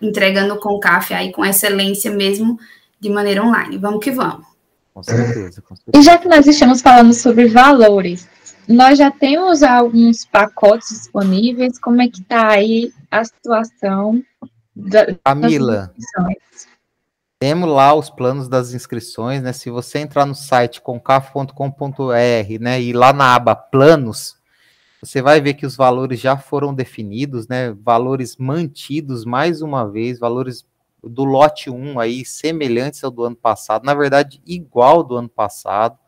Entregando 0.00 0.58
com 0.58 0.78
CAF 0.78 1.14
aí 1.14 1.32
com 1.32 1.44
excelência 1.44 2.10
mesmo 2.10 2.58
de 3.00 3.08
maneira 3.08 3.42
online. 3.42 3.78
Vamos 3.78 4.04
que 4.04 4.10
vamos. 4.10 4.46
Com 4.92 5.02
certeza, 5.02 5.62
com 5.62 5.74
certeza. 5.74 5.98
E 5.98 6.02
já 6.02 6.18
que 6.18 6.28
nós 6.28 6.46
estamos 6.46 6.82
falando 6.82 7.14
sobre 7.14 7.46
valores, 7.46 8.28
nós 8.68 8.98
já 8.98 9.10
temos 9.10 9.62
alguns 9.62 10.24
pacotes 10.24 10.88
disponíveis. 10.88 11.78
Como 11.78 12.00
é 12.00 12.08
que 12.08 12.20
está 12.20 12.48
aí 12.48 12.92
a 13.10 13.24
situação 13.24 14.22
da, 14.74 15.14
Camila, 15.24 15.92
temos 17.38 17.68
lá 17.68 17.94
os 17.94 18.10
planos 18.10 18.48
das 18.48 18.72
inscrições, 18.72 19.42
né? 19.42 19.52
Se 19.52 19.70
você 19.70 19.98
entrar 19.98 20.26
no 20.26 20.34
site 20.34 20.80
concaf.com.br, 20.80 22.58
né, 22.60 22.80
e 22.80 22.92
lá 22.92 23.12
na 23.12 23.34
aba 23.34 23.54
planos, 23.54 24.36
você 25.02 25.20
vai 25.20 25.40
ver 25.40 25.54
que 25.54 25.66
os 25.66 25.76
valores 25.76 26.18
já 26.18 26.36
foram 26.36 26.74
definidos, 26.74 27.46
né? 27.46 27.72
Valores 27.72 28.36
mantidos 28.36 29.24
mais 29.24 29.60
uma 29.60 29.88
vez, 29.88 30.18
valores 30.18 30.66
do 31.02 31.24
lote 31.24 31.68
1 31.68 32.00
aí 32.00 32.24
semelhantes 32.24 33.04
ao 33.04 33.10
do 33.10 33.24
ano 33.24 33.36
passado, 33.36 33.84
na 33.84 33.94
verdade 33.94 34.40
igual 34.46 35.04
do 35.04 35.16
ano 35.16 35.28
passado. 35.28 35.98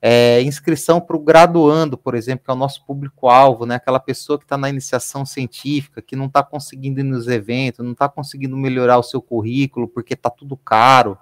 É, 0.00 0.42
inscrição 0.42 1.00
para 1.00 1.16
o 1.16 1.20
graduando, 1.20 1.96
por 1.96 2.14
exemplo, 2.14 2.44
que 2.44 2.50
é 2.50 2.54
o 2.54 2.56
nosso 2.56 2.84
público-alvo, 2.84 3.64
né? 3.64 3.76
Aquela 3.76 3.98
pessoa 3.98 4.38
que 4.38 4.44
está 4.44 4.56
na 4.56 4.68
iniciação 4.68 5.24
científica, 5.24 6.02
que 6.02 6.14
não 6.14 6.26
está 6.26 6.42
conseguindo 6.42 7.00
ir 7.00 7.02
nos 7.02 7.26
eventos, 7.26 7.84
não 7.84 7.92
está 7.92 8.08
conseguindo 8.08 8.56
melhorar 8.56 8.98
o 8.98 9.02
seu 9.02 9.22
currículo 9.22 9.88
porque 9.88 10.14
está 10.14 10.28
tudo 10.28 10.56
caro. 10.56 11.18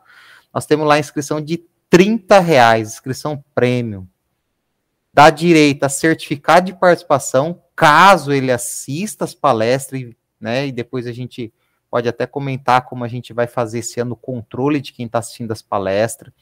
Nós 0.53 0.67
temos 0.67 0.87
lá 0.87 0.99
inscrição 0.99 1.41
de 1.41 1.65
30 1.89 2.41
reais, 2.41 2.89
inscrição 2.93 3.43
premium. 3.55 4.07
Dá 5.13 5.31
direito 5.31 5.85
a 5.85 5.89
certificado 5.89 6.67
de 6.67 6.75
participação, 6.75 7.63
caso 7.77 8.33
ele 8.33 8.51
assista 8.51 9.25
as 9.25 9.33
palestras, 9.33 10.03
né? 10.41 10.67
E 10.67 10.73
depois 10.73 11.07
a 11.07 11.13
gente 11.13 11.53
pode 11.95 12.09
até 12.09 12.27
comentar 12.27 12.85
como 12.87 13.05
a 13.05 13.09
gente 13.09 13.33
vai 13.33 13.47
fazer 13.47 13.79
esse 13.79 14.01
ano 14.01 14.15
o 14.15 14.17
controle 14.17 14.81
de 14.81 14.93
quem 14.93 15.07
está 15.07 15.21
assistindo 15.21 15.53
as 15.53 15.63
palestras. 15.63 16.35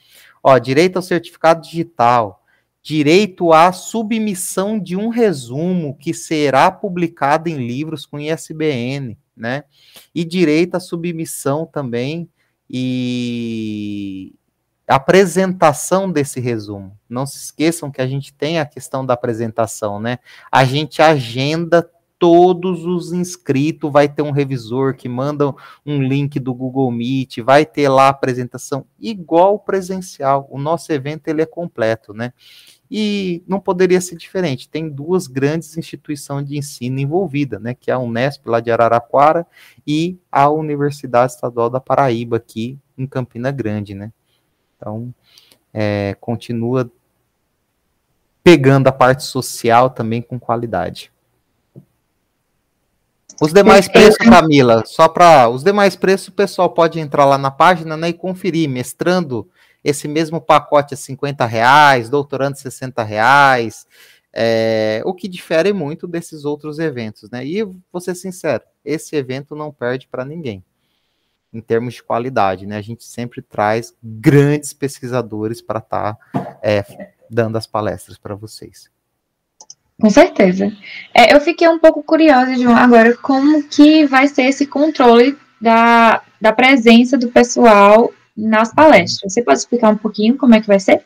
Ó, 0.43 0.57
direito 0.57 0.97
ao 0.97 1.03
certificado 1.03 1.61
digital, 1.61 2.43
direito 2.83 3.53
à 3.53 3.71
submissão 3.71 4.79
de 4.79 4.97
um 4.97 5.11
resumo 5.11 5.95
que 5.99 6.15
será 6.15 6.73
publicado 6.73 7.51
em 7.51 7.67
livros 7.67 8.07
com 8.07 8.19
ISBN, 8.19 9.19
né? 9.37 9.65
E 10.15 10.25
direito 10.25 10.77
à 10.77 10.81
submissão 10.81 11.67
também 11.67 12.31
e 12.67 14.35
apresentação 14.89 16.11
desse 16.11 16.41
resumo. 16.41 16.99
Não 17.07 17.27
se 17.27 17.37
esqueçam 17.37 17.91
que 17.91 18.01
a 18.01 18.07
gente 18.07 18.33
tem 18.33 18.59
a 18.59 18.65
questão 18.65 19.05
da 19.05 19.13
apresentação, 19.13 20.01
né? 20.01 20.19
A 20.51 20.65
gente 20.65 21.03
agenda 21.03 21.87
todos 22.23 22.87
os 22.87 23.13
inscritos, 23.13 23.91
vai 23.91 24.09
ter 24.09 24.23
um 24.23 24.31
revisor 24.31 24.95
que 24.95 25.09
manda 25.09 25.53
um 25.85 26.01
link 26.01 26.39
do 26.39 26.55
Google 26.55 26.89
Meet, 26.89 27.39
vai 27.39 27.67
ter 27.67 27.89
lá 27.89 28.07
a 28.07 28.11
apresentação 28.11 28.87
igual 28.97 29.59
presencial. 29.59 30.47
O 30.49 30.57
nosso 30.57 30.93
evento 30.93 31.27
ele 31.27 31.43
é 31.43 31.47
completo, 31.47 32.15
né? 32.15 32.33
E 32.89 33.43
não 33.45 33.59
poderia 33.59 34.01
ser 34.01 34.15
diferente. 34.15 34.69
Tem 34.69 34.89
duas 34.89 35.27
grandes 35.27 35.77
instituições 35.77 36.47
de 36.47 36.57
ensino 36.57 37.01
envolvidas, 37.01 37.61
né? 37.61 37.75
Que 37.75 37.91
é 37.91 37.95
a 37.95 37.99
Unesp 37.99 38.47
lá 38.47 38.61
de 38.61 38.71
Araraquara 38.71 39.45
e 39.85 40.17
a 40.31 40.49
Universidade 40.49 41.33
Estadual 41.33 41.69
da 41.69 41.81
Paraíba 41.81 42.37
aqui 42.37 42.79
em 42.97 43.05
Campina 43.05 43.51
Grande, 43.51 43.97
né? 43.97 44.13
Então, 44.77 45.13
é, 45.75 46.17
continua 46.21 46.89
pegando 48.45 48.87
a 48.87 48.93
parte 48.93 49.25
social 49.25 49.91
também 49.91 50.23
com 50.23 50.39
qualidade. 50.39 51.11
Os 53.43 53.53
demais 53.53 53.89
preços, 53.89 54.17
Camila, 54.19 54.85
só 54.87 55.09
para 55.09 55.49
os 55.49 55.65
demais 55.65 55.97
preços, 55.97 56.29
o 56.29 56.33
pessoal 56.33 56.71
pode 56.71 57.01
entrar 57.01 57.25
lá 57.25 57.37
na 57.37 57.51
página 57.51 57.97
né, 57.97 58.11
e 58.11 58.13
conferir, 58.13 58.69
mestrando 58.69 59.51
esse 59.83 60.07
mesmo 60.07 60.41
pacote 60.41 60.95
a 60.95 60.97
50 60.97 61.45
reais, 61.45 62.09
doutorando 62.09 62.57
60 62.57 63.03
reais, 63.03 63.85
é, 64.33 65.03
o 65.05 65.13
que 65.13 65.27
difere 65.27 65.73
muito 65.73 66.07
desses 66.07 66.45
outros 66.45 66.79
eventos, 66.79 67.29
né? 67.33 67.45
E 67.45 67.65
vou 67.65 68.01
ser 68.01 68.15
sincero, 68.15 68.63
esse 68.85 69.17
evento 69.17 69.57
não 69.57 69.73
perde 69.73 70.07
para 70.07 70.25
ninguém 70.25 70.65
em 71.53 71.61
termos 71.61 71.95
de 71.95 72.03
qualidade, 72.05 72.65
né? 72.65 72.77
A 72.77 72.83
gente 72.83 73.03
sempre 73.03 73.43
traz 73.43 73.93
grandes 74.01 74.73
pesquisadores 74.73 75.61
para 75.61 75.81
estar 75.81 76.15
tá, 76.15 76.59
é, 76.63 77.13
dando 77.29 77.59
as 77.59 77.67
palestras 77.67 78.17
para 78.17 78.37
vocês. 78.37 78.89
Com 80.03 80.11
certeza. 80.11 80.73
É, 81.15 81.33
eu 81.33 81.41
fiquei 81.41 81.69
um 81.69 81.79
pouco 81.79 82.03
curiosa, 82.03 82.57
João, 82.57 82.77
agora 82.77 83.17
como 83.19 83.63
que 83.63 84.05
vai 84.05 84.27
ser 84.27 84.47
esse 84.47 84.67
controle 84.67 85.39
da, 85.61 86.21
da 86.41 86.53
presença 86.53 87.17
do 87.17 87.29
pessoal 87.29 88.13
nas 88.37 88.75
palestras. 88.75 89.33
Você 89.33 89.41
pode 89.45 89.61
explicar 89.61 89.91
um 89.91 89.97
pouquinho 89.97 90.37
como 90.37 90.57
é 90.57 90.61
que 90.61 90.67
vai 90.67 90.81
ser? 90.81 91.05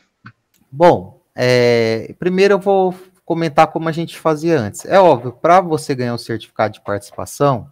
Bom, 0.73 1.21
é, 1.35 2.15
primeiro 2.19 2.55
eu 2.55 2.59
vou 2.59 2.95
comentar 3.23 3.67
como 3.67 3.87
a 3.87 3.93
gente 3.93 4.19
fazia 4.19 4.59
antes. 4.59 4.87
É 4.87 4.99
óbvio, 4.99 5.31
para 5.31 5.61
você 5.61 5.95
ganhar 5.95 6.15
o 6.15 6.19
certificado 6.19 6.73
de 6.73 6.81
participação, 6.81 7.69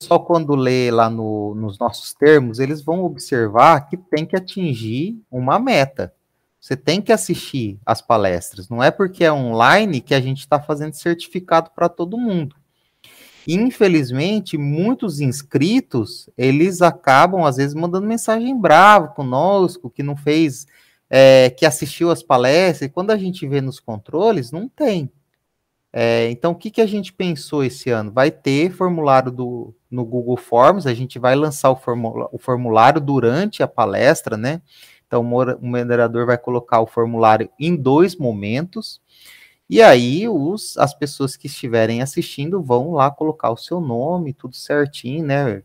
só 0.00 0.16
quando 0.16 0.54
lê 0.54 0.92
lá 0.92 1.10
no, 1.10 1.56
nos 1.56 1.76
nossos 1.76 2.14
termos, 2.14 2.60
eles 2.60 2.80
vão 2.82 3.02
observar 3.02 3.88
que 3.88 3.96
tem 3.96 4.24
que 4.24 4.36
atingir 4.36 5.20
uma 5.28 5.58
meta. 5.58 6.14
Você 6.70 6.76
tem 6.76 7.02
que 7.02 7.12
assistir 7.12 7.80
as 7.84 8.00
palestras. 8.00 8.68
Não 8.68 8.80
é 8.80 8.92
porque 8.92 9.24
é 9.24 9.32
online 9.32 10.00
que 10.00 10.14
a 10.14 10.20
gente 10.20 10.38
está 10.38 10.60
fazendo 10.60 10.92
certificado 10.92 11.72
para 11.74 11.88
todo 11.88 12.16
mundo. 12.16 12.54
Infelizmente, 13.48 14.56
muitos 14.56 15.18
inscritos, 15.18 16.30
eles 16.38 16.80
acabam, 16.80 17.44
às 17.44 17.56
vezes, 17.56 17.74
mandando 17.74 18.06
mensagem 18.06 18.56
brava 18.56 19.08
conosco, 19.08 19.90
que 19.90 20.00
não 20.00 20.16
fez, 20.16 20.68
é, 21.10 21.50
que 21.50 21.66
assistiu 21.66 22.08
as 22.08 22.22
palestras, 22.22 22.88
e 22.88 22.92
quando 22.92 23.10
a 23.10 23.16
gente 23.16 23.48
vê 23.48 23.60
nos 23.60 23.80
controles, 23.80 24.52
não 24.52 24.68
tem. 24.68 25.10
É, 25.92 26.30
então, 26.30 26.52
o 26.52 26.54
que, 26.54 26.70
que 26.70 26.80
a 26.80 26.86
gente 26.86 27.12
pensou 27.12 27.64
esse 27.64 27.90
ano? 27.90 28.12
Vai 28.12 28.30
ter 28.30 28.70
formulário 28.70 29.32
do, 29.32 29.74
no 29.90 30.04
Google 30.04 30.36
Forms, 30.36 30.86
a 30.86 30.94
gente 30.94 31.18
vai 31.18 31.34
lançar 31.34 31.72
o, 31.72 32.38
formulário 32.38 33.00
durante 33.00 33.60
a 33.60 33.66
palestra, 33.66 34.36
né? 34.36 34.62
Então, 35.10 35.22
o 35.22 35.66
moderador 35.66 36.24
vai 36.24 36.38
colocar 36.38 36.80
o 36.80 36.86
formulário 36.86 37.50
em 37.58 37.74
dois 37.74 38.14
momentos, 38.14 39.00
e 39.68 39.82
aí 39.82 40.28
os, 40.28 40.78
as 40.78 40.94
pessoas 40.94 41.36
que 41.36 41.48
estiverem 41.48 42.00
assistindo 42.00 42.62
vão 42.62 42.92
lá 42.92 43.10
colocar 43.10 43.50
o 43.50 43.56
seu 43.56 43.80
nome, 43.80 44.32
tudo 44.32 44.54
certinho, 44.54 45.26
né? 45.26 45.64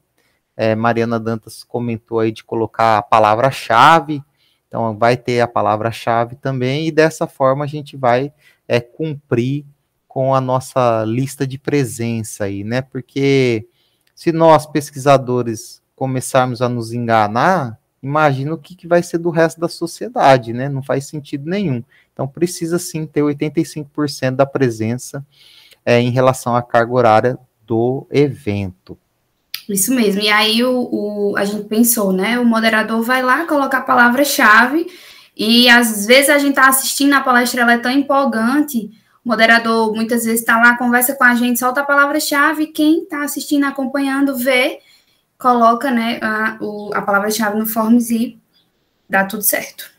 É, 0.58 0.74
Mariana 0.74 1.20
Dantas 1.20 1.64
comentou 1.64 2.20
aí 2.20 2.32
de 2.32 2.44
colocar 2.44 2.98
a 2.98 3.04
palavra-chave, 3.04 4.24
então 4.68 4.98
vai 4.98 5.16
ter 5.16 5.42
a 5.42 5.48
palavra-chave 5.48 6.36
também, 6.38 6.88
e 6.88 6.92
dessa 6.92 7.28
forma 7.28 7.66
a 7.66 7.68
gente 7.68 7.96
vai 7.96 8.34
é, 8.68 8.80
cumprir 8.80 9.64
com 10.08 10.34
a 10.34 10.42
nossa 10.42 11.04
lista 11.06 11.46
de 11.46 11.60
presença 11.60 12.46
aí, 12.46 12.64
né? 12.64 12.82
Porque 12.82 13.68
se 14.16 14.32
nós, 14.32 14.66
pesquisadores, 14.66 15.84
começarmos 15.96 16.64
a 16.64 16.68
nos 16.68 16.92
enganar, 16.92 17.80
imagina 18.06 18.54
o 18.54 18.58
que, 18.58 18.76
que 18.76 18.88
vai 18.88 19.02
ser 19.02 19.18
do 19.18 19.32
resto 19.32 19.60
da 19.60 19.68
sociedade, 19.68 20.54
né? 20.54 20.70
Não 20.70 20.84
faz 20.84 21.08
sentido 21.08 21.50
nenhum. 21.50 21.84
Então, 22.14 22.28
precisa 22.28 22.78
sim 22.78 23.06
ter 23.06 23.22
85% 23.22 24.32
da 24.36 24.46
presença 24.46 25.26
é, 25.84 26.00
em 26.00 26.12
relação 26.12 26.56
à 26.56 26.62
carga 26.62 26.94
horária 26.94 27.40
do 27.66 28.06
evento. 28.12 28.98
Isso 29.68 29.92
mesmo. 29.94 30.22
E 30.22 30.30
aí 30.30 30.64
o, 30.64 30.88
o, 30.92 31.36
a 31.36 31.44
gente 31.46 31.68
pensou, 31.68 32.14
né? 32.14 32.38
O 32.38 32.46
moderador 32.46 33.02
vai 33.02 33.24
lá, 33.24 33.46
colocar 33.46 33.80
a 33.80 33.82
palavra-chave, 33.82 34.86
e 35.36 35.68
às 35.68 36.06
vezes 36.06 36.30
a 36.30 36.38
gente 36.38 36.52
está 36.52 36.70
assistindo 36.70 37.14
a 37.14 37.22
palestra, 37.22 37.62
ela 37.62 37.74
é 37.74 37.78
tão 37.80 37.92
empolgante. 37.92 38.92
O 39.26 39.30
moderador 39.30 39.96
muitas 39.96 40.24
vezes 40.26 40.42
está 40.42 40.58
lá, 40.58 40.78
conversa 40.78 41.16
com 41.16 41.24
a 41.24 41.34
gente, 41.34 41.60
solta 41.60 41.82
a 41.82 41.86
palavra-chave, 41.86 42.68
quem 42.68 43.02
está 43.02 43.24
assistindo, 43.24 43.66
acompanhando, 43.66 44.38
vê 44.38 44.80
coloca 45.38 45.92
né, 45.92 46.20
a, 46.22 46.58
a 46.94 47.02
palavra-chave 47.02 47.58
no 47.58 47.66
Forms 47.66 48.10
e 48.10 48.40
dá 49.10 49.26
tudo 49.26 49.44
certo. 49.44 49.92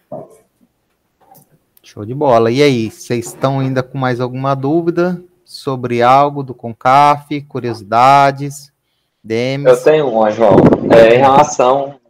Show 1.83 2.05
de 2.05 2.15
bola. 2.15 2.51
E 2.51 2.63
aí, 2.63 2.91
vocês 2.91 3.27
estão 3.27 3.61
ainda 3.61 3.83
com 3.83 3.97
mais 3.97 4.21
alguma 4.21 4.55
dúvida 4.55 5.23
sobre 5.45 6.03
algo 6.03 6.43
do 6.43 6.55
CONCAF, 6.55 7.43
curiosidades? 7.43 8.73
Demes? 9.23 9.67
Eu 9.67 9.83
tenho 9.83 10.09
uma, 10.09 10.31
João. 10.31 10.57
É, 10.93 11.15
em 11.15 11.19
relação, 11.19 12.01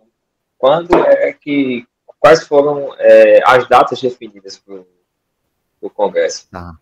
quando 0.58 0.94
é 0.96 1.32
que, 1.32 1.86
quais 2.18 2.46
foram 2.46 2.94
é, 2.98 3.42
as 3.44 3.68
datas 3.68 4.00
definidas 4.00 4.58
para 4.58 4.82
o 5.80 5.90
Congresso? 5.90 6.46
Tá. 6.50 6.74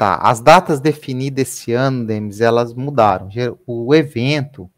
Tá, 0.00 0.16
as 0.16 0.40
datas 0.40 0.80
definidas 0.80 1.46
esse 1.46 1.74
ano, 1.74 2.06
Demis, 2.06 2.40
elas 2.40 2.72
mudaram. 2.72 3.28
O 3.66 3.94
evento, 3.94 4.70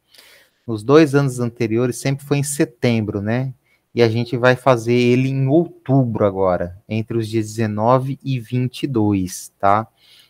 nos 0.67 0.83
dois 0.83 1.15
anos 1.15 1.41
anteriores 1.41 1.97
sempre 1.97 2.25
foi 2.25 2.39
em 2.39 2.43
setembro, 2.43 3.21
né? 3.21 3.53
E 3.95 4.03
a 4.03 4.09
gente 4.09 4.37
vai 4.37 4.57
fazer 4.57 4.95
ele 4.95 5.29
em 5.29 5.47
outubro 5.47 6.25
agora, 6.25 6.79
entre 6.89 7.19
os 7.19 7.29
dias 7.29 7.47
19 7.47 8.19
e 8.25 8.41
22, 8.41 9.53
tá? 9.59 9.87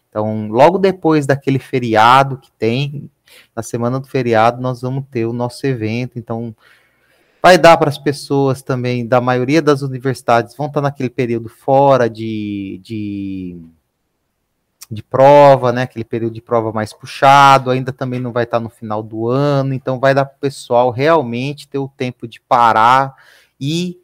Então, 0.09 0.49
logo 0.49 0.79
depois 0.79 1.27
daquele 1.27 1.59
feriado 1.59 2.39
que 2.39 2.51
tem, 2.53 3.11
na 3.55 3.63
semana 3.63 4.01
do 4.01 4.07
feriado, 4.07 4.61
nós 4.61 4.83
vamos 4.83 5.05
ter 5.11 5.25
o 5.27 5.33
nosso 5.33 5.67
evento. 5.67 6.19
Então, 6.19 6.55
vai 7.43 7.57
dar 7.57 7.77
para 7.77 7.89
as 7.89 7.99
pessoas 7.99 8.63
também, 8.63 9.07
da 9.07 9.21
maioria 9.21 9.63
das 9.63 9.83
universidades, 9.83 10.57
vão 10.57 10.67
estar 10.67 10.81
naquele 10.81 11.09
período 11.09 11.49
fora 11.49 12.11
de, 12.11 12.81
de 12.83 13.57
de 14.93 15.03
prova, 15.03 15.73
né? 15.73 15.83
Aquele 15.83 16.05
período 16.05 16.35
de 16.35 16.43
prova 16.43 16.71
mais 16.71 16.93
puxado, 16.93 17.71
ainda 17.71 17.93
também 17.93 18.21
não 18.21 18.31
vai 18.31 18.45
estar 18.45 18.61
no 18.61 18.69
final 18.69 19.03
do 19.03 19.27
ano, 19.27 19.73
então 19.73 19.99
vai 19.99 20.15
dar 20.15 20.27
para 20.27 20.37
o 20.37 20.41
pessoal 20.41 20.91
realmente 20.91 21.67
ter 21.67 21.79
o 21.79 21.89
tempo 21.89 22.29
de 22.29 22.41
parar 22.41 23.15
e 23.59 23.99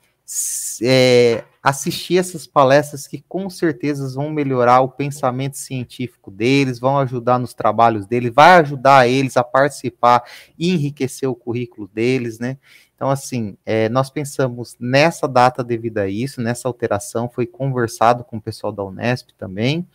é, 0.83 1.45
assistir 1.63 2.17
essas 2.17 2.47
palestras 2.47 3.07
que 3.07 3.23
com 3.29 3.51
certeza 3.51 4.15
vão 4.15 4.31
melhorar 4.31 4.81
o 4.81 4.89
pensamento 4.89 5.59
científico 5.59 6.31
deles, 6.31 6.79
vão 6.79 6.99
ajudar 6.99 7.39
nos 7.39 7.53
trabalhos 7.53 8.07
deles, 8.07 8.33
vai 8.35 8.53
ajudar 8.61 9.09
eles 9.09 9.37
a 9.37 9.45
participar 9.45 10.23
e 10.59 10.73
enriquecer 10.73 11.29
o 11.29 11.35
currículo 11.35 11.89
deles, 11.93 12.39
né? 12.39 12.57
Então, 12.95 13.11
assim, 13.11 13.57
é, 13.65 13.89
nós 13.91 14.11
pensamos 14.11 14.75
nessa 14.81 15.29
data 15.29 15.63
devido 15.63 15.99
a 15.99 16.09
isso, 16.09 16.41
nessa 16.41 16.67
alteração, 16.67 17.29
foi 17.29 17.47
conversado 17.47 18.25
com 18.25 18.39
o 18.39 18.43
pessoal 18.43 18.73
da 18.73 18.83
Unesp 18.83 19.29
também. 19.39 19.87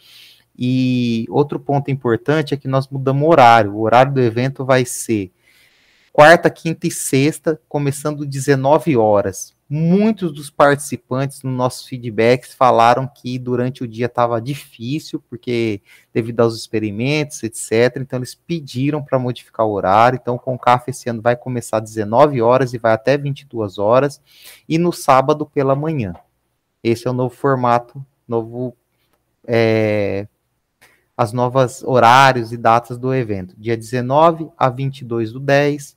E 0.57 1.25
outro 1.29 1.59
ponto 1.59 1.89
importante 1.89 2.53
é 2.53 2.57
que 2.57 2.67
nós 2.67 2.87
mudamos 2.87 3.23
o 3.23 3.29
horário. 3.29 3.73
O 3.73 3.81
horário 3.81 4.13
do 4.13 4.21
evento 4.21 4.63
vai 4.63 4.85
ser 4.85 5.31
quarta, 6.13 6.47
quinta 6.49 6.85
e 6.85 6.91
sexta, 6.91 7.59
começando 7.67 8.23
19 8.23 8.95
horas. 8.95 9.55
Muitos 9.67 10.31
dos 10.31 10.51
participantes 10.51 11.41
no 11.41 11.49
nossos 11.49 11.87
feedbacks 11.87 12.53
falaram 12.53 13.07
que 13.07 13.39
durante 13.39 13.83
o 13.83 13.87
dia 13.87 14.05
estava 14.05 14.39
difícil, 14.39 15.23
porque 15.27 15.81
devido 16.13 16.41
aos 16.41 16.55
experimentos, 16.55 17.41
etc. 17.41 17.97
Então 17.97 18.19
eles 18.19 18.35
pediram 18.35 19.03
para 19.03 19.17
modificar 19.17 19.65
o 19.65 19.71
horário. 19.71 20.19
Então 20.21 20.35
o 20.35 20.39
Concaf 20.39 20.87
esse 20.91 21.09
ano 21.09 21.23
vai 21.23 21.35
começar 21.35 21.77
às 21.77 21.89
19 21.89 22.39
horas 22.39 22.75
e 22.75 22.77
vai 22.77 22.93
até 22.93 23.17
22 23.17 23.79
horas, 23.79 24.21
e 24.69 24.77
no 24.77 24.93
sábado 24.93 25.47
pela 25.47 25.75
manhã. 25.75 26.13
Esse 26.83 27.07
é 27.07 27.09
o 27.09 27.13
novo 27.13 27.33
formato, 27.33 28.05
novo 28.27 28.77
é, 29.47 30.27
as 31.15 31.31
novas 31.31 31.83
horários 31.83 32.51
e 32.51 32.57
datas 32.57 32.97
do 32.97 33.13
evento. 33.13 33.55
Dia 33.57 33.77
19 33.77 34.49
a 34.57 34.69
22 34.69 35.31
do 35.31 35.39
10, 35.39 35.95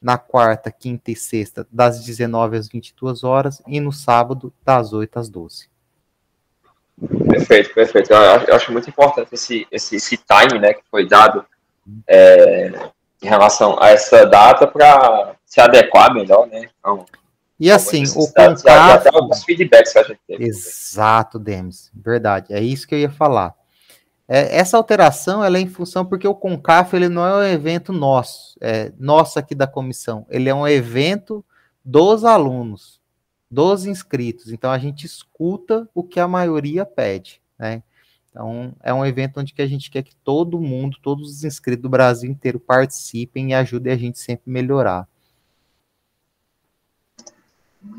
na 0.00 0.18
quarta, 0.18 0.70
quinta 0.70 1.10
e 1.10 1.16
sexta, 1.16 1.66
das 1.70 2.04
19 2.04 2.56
às 2.56 2.68
22 2.68 3.24
horas, 3.24 3.62
e 3.66 3.80
no 3.80 3.92
sábado, 3.92 4.52
das 4.64 4.92
8 4.92 5.18
às 5.18 5.28
12. 5.28 5.68
Perfeito, 7.28 7.74
perfeito. 7.74 8.12
Eu 8.12 8.54
acho 8.54 8.72
muito 8.72 8.88
importante 8.88 9.28
esse, 9.32 9.66
esse, 9.70 9.96
esse 9.96 10.16
time 10.16 10.58
né, 10.58 10.74
que 10.74 10.82
foi 10.90 11.06
dado 11.06 11.44
é, 12.06 12.72
em 13.22 13.28
relação 13.28 13.76
a 13.80 13.90
essa 13.90 14.24
data 14.24 14.66
para 14.66 15.34
se 15.44 15.60
adequar 15.60 16.12
melhor, 16.12 16.46
né? 16.46 16.68
Então, 16.78 17.04
e 17.58 17.70
assim, 17.70 18.04
o 18.14 18.30
Concaf... 18.32 19.08
alguns 19.12 19.42
feedbacks 19.44 19.92
que 19.92 19.98
a 19.98 20.02
gente 20.02 20.20
teve. 20.26 20.44
Exato, 20.44 21.38
Demis. 21.38 21.90
Verdade. 21.94 22.52
É 22.52 22.60
isso 22.60 22.86
que 22.86 22.94
eu 22.94 22.98
ia 22.98 23.10
falar. 23.10 23.54
É, 24.28 24.58
essa 24.58 24.76
alteração 24.76 25.44
ela 25.44 25.56
é 25.56 25.60
em 25.60 25.68
função 25.68 26.04
porque 26.04 26.26
o 26.26 26.34
Concaf 26.34 26.94
ele 26.94 27.08
não 27.08 27.24
é 27.24 27.36
um 27.36 27.52
evento 27.52 27.92
nosso, 27.92 28.56
é 28.60 28.92
nosso 28.98 29.38
aqui 29.38 29.54
da 29.54 29.66
comissão. 29.66 30.26
Ele 30.28 30.48
é 30.48 30.54
um 30.54 30.66
evento 30.66 31.44
dos 31.84 32.24
alunos, 32.24 33.00
dos 33.48 33.86
inscritos. 33.86 34.52
Então 34.52 34.70
a 34.70 34.78
gente 34.78 35.06
escuta 35.06 35.88
o 35.94 36.02
que 36.02 36.18
a 36.18 36.26
maioria 36.26 36.84
pede, 36.84 37.40
né? 37.58 37.82
Então 38.28 38.74
é 38.82 38.92
um 38.92 39.06
evento 39.06 39.40
onde 39.40 39.54
que 39.54 39.62
a 39.62 39.66
gente 39.66 39.90
quer 39.90 40.02
que 40.02 40.14
todo 40.16 40.60
mundo, 40.60 40.98
todos 41.00 41.30
os 41.30 41.44
inscritos 41.44 41.82
do 41.82 41.88
Brasil 41.88 42.30
inteiro 42.30 42.58
participem 42.58 43.50
e 43.50 43.54
ajudem 43.54 43.92
a 43.92 43.96
gente 43.96 44.18
sempre 44.18 44.50
a 44.50 44.52
melhorar. 44.52 45.08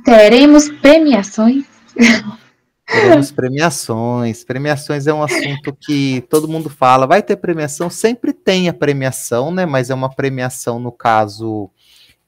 Teremos 0.03 0.69
premiações. 0.69 1.65
Teremos 2.87 3.31
premiações. 3.31 4.45
Premiações 4.45 5.07
é 5.07 5.13
um 5.13 5.21
assunto 5.21 5.75
que 5.75 6.21
todo 6.29 6.47
mundo 6.47 6.69
fala. 6.69 7.05
Vai 7.05 7.21
ter 7.21 7.35
premiação? 7.35 7.89
Sempre 7.89 8.31
tem 8.31 8.69
a 8.69 8.73
premiação, 8.73 9.51
né? 9.51 9.65
Mas 9.65 9.89
é 9.89 9.93
uma 9.93 10.09
premiação, 10.09 10.79
no 10.79 10.91
caso, 10.91 11.69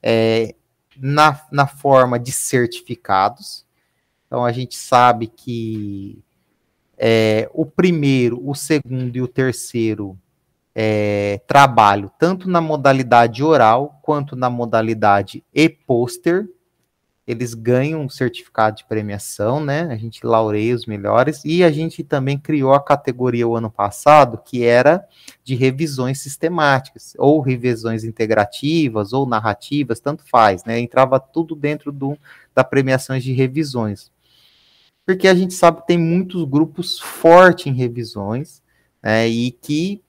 é, 0.03 0.53
na, 0.97 1.41
na 1.49 1.65
forma 1.65 2.19
de 2.19 2.31
certificados. 2.31 3.65
Então 4.27 4.43
a 4.43 4.51
gente 4.51 4.75
sabe 4.75 5.27
que 5.27 6.21
é, 6.97 7.49
o 7.53 7.65
primeiro, 7.65 8.41
o 8.45 8.53
segundo 8.53 9.15
e 9.15 9.21
o 9.21 9.27
terceiro 9.27 10.19
é, 10.75 11.41
trabalho, 11.47 12.11
tanto 12.19 12.49
na 12.49 12.59
modalidade 12.59 13.41
oral 13.43 13.97
quanto 14.01 14.35
na 14.35 14.49
modalidade 14.49 15.43
e-poster, 15.53 16.47
eles 17.29 17.53
ganham 17.53 18.01
um 18.01 18.09
certificado 18.09 18.77
de 18.77 18.85
premiação, 18.85 19.63
né? 19.63 19.83
A 19.91 19.95
gente 19.95 20.25
laureia 20.25 20.73
os 20.73 20.87
melhores 20.87 21.45
e 21.45 21.63
a 21.63 21.71
gente 21.71 22.03
também 22.03 22.39
criou 22.39 22.73
a 22.73 22.83
categoria 22.83 23.47
o 23.47 23.55
ano 23.55 23.69
passado 23.69 24.41
que 24.43 24.63
era 24.63 25.07
de 25.43 25.53
revisões 25.53 26.19
sistemáticas, 26.21 27.13
ou 27.19 27.39
revisões 27.39 28.03
integrativas, 28.03 29.13
ou 29.13 29.27
narrativas, 29.27 29.99
tanto 29.99 30.23
faz, 30.25 30.63
né? 30.65 30.79
Entrava 30.79 31.19
tudo 31.19 31.55
dentro 31.55 31.91
do, 31.91 32.17
da 32.55 32.63
premiações 32.63 33.23
de 33.23 33.31
revisões. 33.31 34.11
Porque 35.05 35.27
a 35.27 35.35
gente 35.35 35.53
sabe 35.53 35.81
que 35.81 35.87
tem 35.87 35.99
muitos 35.99 36.43
grupos 36.45 36.97
fortes 36.97 37.67
em 37.67 37.75
revisões, 37.75 38.59
né? 39.03 39.27
E 39.27 39.51
que 39.51 40.01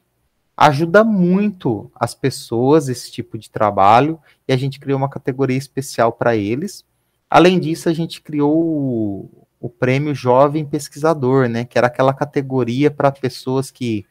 ajuda 0.57 1.05
muito 1.05 1.93
as 1.95 2.15
pessoas 2.15 2.89
esse 2.89 3.13
tipo 3.13 3.37
de 3.37 3.51
trabalho 3.51 4.19
e 4.49 4.55
a 4.55 4.57
gente 4.57 4.81
criou 4.81 4.97
uma 4.97 5.11
categoria 5.11 5.59
especial 5.59 6.15
para 6.15 6.35
eles 6.35 6.83
Além 7.31 7.61
disso, 7.61 7.89
a 7.89 7.93
gente 7.93 8.21
criou 8.21 8.59
o, 8.59 9.47
o 9.61 9.71
prêmio 9.71 10.13
Jovem 10.15 10.65
Pesquisador, 10.67 11.49
né, 11.49 11.65
que 11.65 11.79
era 11.79 11.87
aquela 11.87 12.13
categoria 12.13 12.91
para 12.91 13.13
pessoas 13.13 13.71
que 13.71 14.05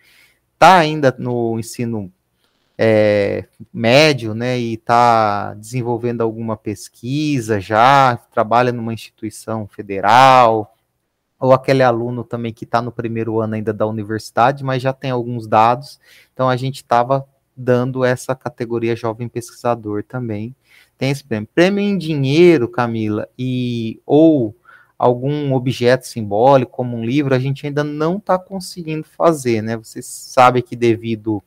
tá 0.57 0.77
ainda 0.77 1.13
no 1.19 1.59
ensino 1.59 2.09
é, 2.77 3.45
médio, 3.73 4.33
né, 4.33 4.57
e 4.57 4.75
está 4.75 5.53
desenvolvendo 5.55 6.21
alguma 6.21 6.55
pesquisa 6.55 7.59
já, 7.59 8.15
trabalha 8.31 8.71
numa 8.71 8.93
instituição 8.93 9.67
federal, 9.67 10.73
ou 11.37 11.51
aquele 11.51 11.83
aluno 11.83 12.23
também 12.23 12.53
que 12.53 12.63
está 12.63 12.81
no 12.81 12.91
primeiro 12.91 13.41
ano 13.41 13.55
ainda 13.55 13.73
da 13.73 13.85
universidade, 13.85 14.63
mas 14.63 14.81
já 14.81 14.93
tem 14.93 15.11
alguns 15.11 15.45
dados, 15.45 15.99
então 16.33 16.47
a 16.47 16.55
gente 16.55 16.77
estava 16.77 17.27
dando 17.55 18.05
essa 18.05 18.33
categoria 18.33 18.95
jovem 18.95 19.27
pesquisador 19.27 20.03
também, 20.03 20.55
tem 20.99 21.11
esse 21.11 21.23
prêmio. 21.23 21.49
Prêmio 21.55 21.79
em 21.79 21.97
dinheiro, 21.97 22.67
Camila, 22.67 23.27
e 23.39 24.01
ou 24.05 24.53
algum 24.97 25.53
objeto 25.53 26.05
simbólico, 26.05 26.73
como 26.73 26.97
um 26.97 27.05
livro, 27.05 27.33
a 27.33 27.39
gente 27.39 27.65
ainda 27.65 27.85
não 27.85 28.17
está 28.17 28.37
conseguindo 28.37 29.05
fazer, 29.05 29.63
né? 29.63 29.77
Você 29.77 30.01
sabe 30.01 30.61
que 30.61 30.75
devido 30.75 31.41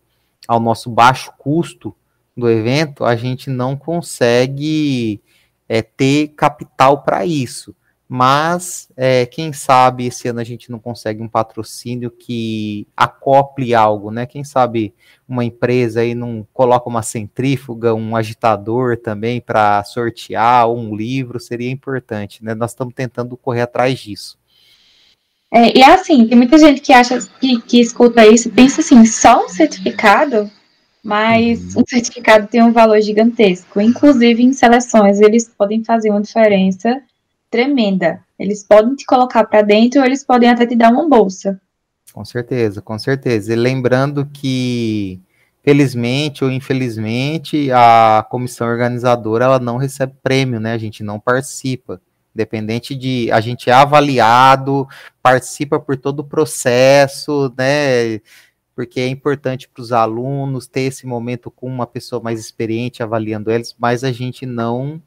ao 0.49 0.59
nosso 0.59 0.91
baixo 0.91 1.31
custo 1.37 1.95
do 2.35 2.49
evento, 2.49 3.05
a 3.05 3.15
gente 3.15 3.51
não 3.51 3.77
consegue 3.77 5.21
é, 5.69 5.83
ter 5.83 6.29
capital 6.29 7.03
para 7.03 7.27
isso 7.27 7.77
mas 8.15 8.91
é, 8.95 9.25
quem 9.25 9.55
sabe 9.55 10.05
esse 10.05 10.29
ano 10.29 10.39
a 10.39 10.45
gente 10.45 10.71
não 10.71 10.79
consegue 10.79 11.23
um 11.23 11.29
patrocínio 11.29 12.11
que 12.11 12.87
acople 12.95 13.75
algo, 13.75 14.11
né? 14.11 14.27
Quem 14.27 14.45
sabe 14.45 14.93
uma 15.27 15.43
empresa 15.43 16.03
aí 16.03 16.15
não 16.15 16.47
coloca 16.53 16.91
uma 16.91 17.01
centrífuga, 17.01 17.95
um 17.95 18.15
agitador 18.15 18.99
também 18.99 19.41
para 19.41 19.83
sortear 19.85 20.71
um 20.71 20.95
livro, 20.95 21.41
seria 21.41 21.71
importante, 21.71 22.45
né? 22.45 22.55
Nós 22.55 22.73
estamos 22.73 22.93
tentando 22.93 23.35
correr 23.35 23.63
atrás 23.63 23.99
disso. 23.99 24.37
É, 25.51 25.79
e 25.79 25.81
é 25.81 25.95
assim, 25.95 26.29
tem 26.29 26.37
muita 26.37 26.59
gente 26.59 26.83
que 26.83 26.93
acha 26.93 27.19
que, 27.41 27.63
que 27.63 27.81
escuta 27.81 28.27
isso 28.27 28.49
e 28.49 28.53
pensa 28.53 28.83
assim, 28.83 29.07
só 29.07 29.47
um 29.47 29.49
certificado, 29.49 30.51
mas 31.03 31.75
uhum. 31.75 31.81
um 31.81 31.85
certificado 31.89 32.47
tem 32.47 32.63
um 32.63 32.73
valor 32.73 33.01
gigantesco. 33.01 33.81
Inclusive 33.81 34.43
em 34.43 34.53
seleções, 34.53 35.19
eles 35.19 35.49
podem 35.49 35.83
fazer 35.83 36.11
uma 36.11 36.21
diferença 36.21 37.03
tremenda. 37.53 38.25
Eles 38.39 38.65
podem 38.65 38.97
te 38.97 39.05
colocar 39.05 39.45
para 39.45 39.61
dentro 39.61 40.01
ou 40.01 40.07
eles 40.07 40.25
podem 40.25 40.49
até 40.49 40.67
te 40.67 40.75
dar 40.75 40.91
uma 40.91 41.07
bolsa. 41.07 41.61
Com 42.13 42.25
certeza, 42.25 42.81
com 42.81 42.99
certeza. 42.99 43.53
E 43.53 43.57
lembrando 43.57 44.27
que, 44.27 45.21
felizmente 45.63 46.43
ou 46.43 46.51
infelizmente, 46.51 47.71
a 47.71 48.27
comissão 48.29 48.67
organizadora 48.67 49.45
ela 49.45 49.59
não 49.59 49.77
recebe 49.77 50.15
prêmio, 50.23 50.59
né? 50.59 50.73
A 50.73 50.79
gente 50.79 51.05
não 51.05 51.21
participa. 51.21 52.01
Independente 52.35 52.95
de. 52.95 53.31
A 53.31 53.41
gente 53.43 53.69
é 53.69 53.75
avaliado, 53.75 54.89
participa 55.23 55.79
por 55.79 55.99
todo 55.99 56.21
o 56.21 56.25
processo, 56.25 57.53
né? 57.57 58.21
Porque 58.75 59.01
é 59.01 59.09
importante 59.09 59.69
para 59.69 59.83
os 59.83 59.93
alunos 59.93 60.67
ter 60.67 60.83
esse 60.83 61.07
momento 61.07 61.51
com 61.51 61.67
uma 61.67 61.87
pessoa 61.87 62.23
mais 62.23 62.41
experiente 62.41 63.03
avaliando 63.03 63.51
eles, 63.51 63.77
mas 63.79 64.03
a 64.03 64.11
gente 64.11 64.47
não 64.47 65.01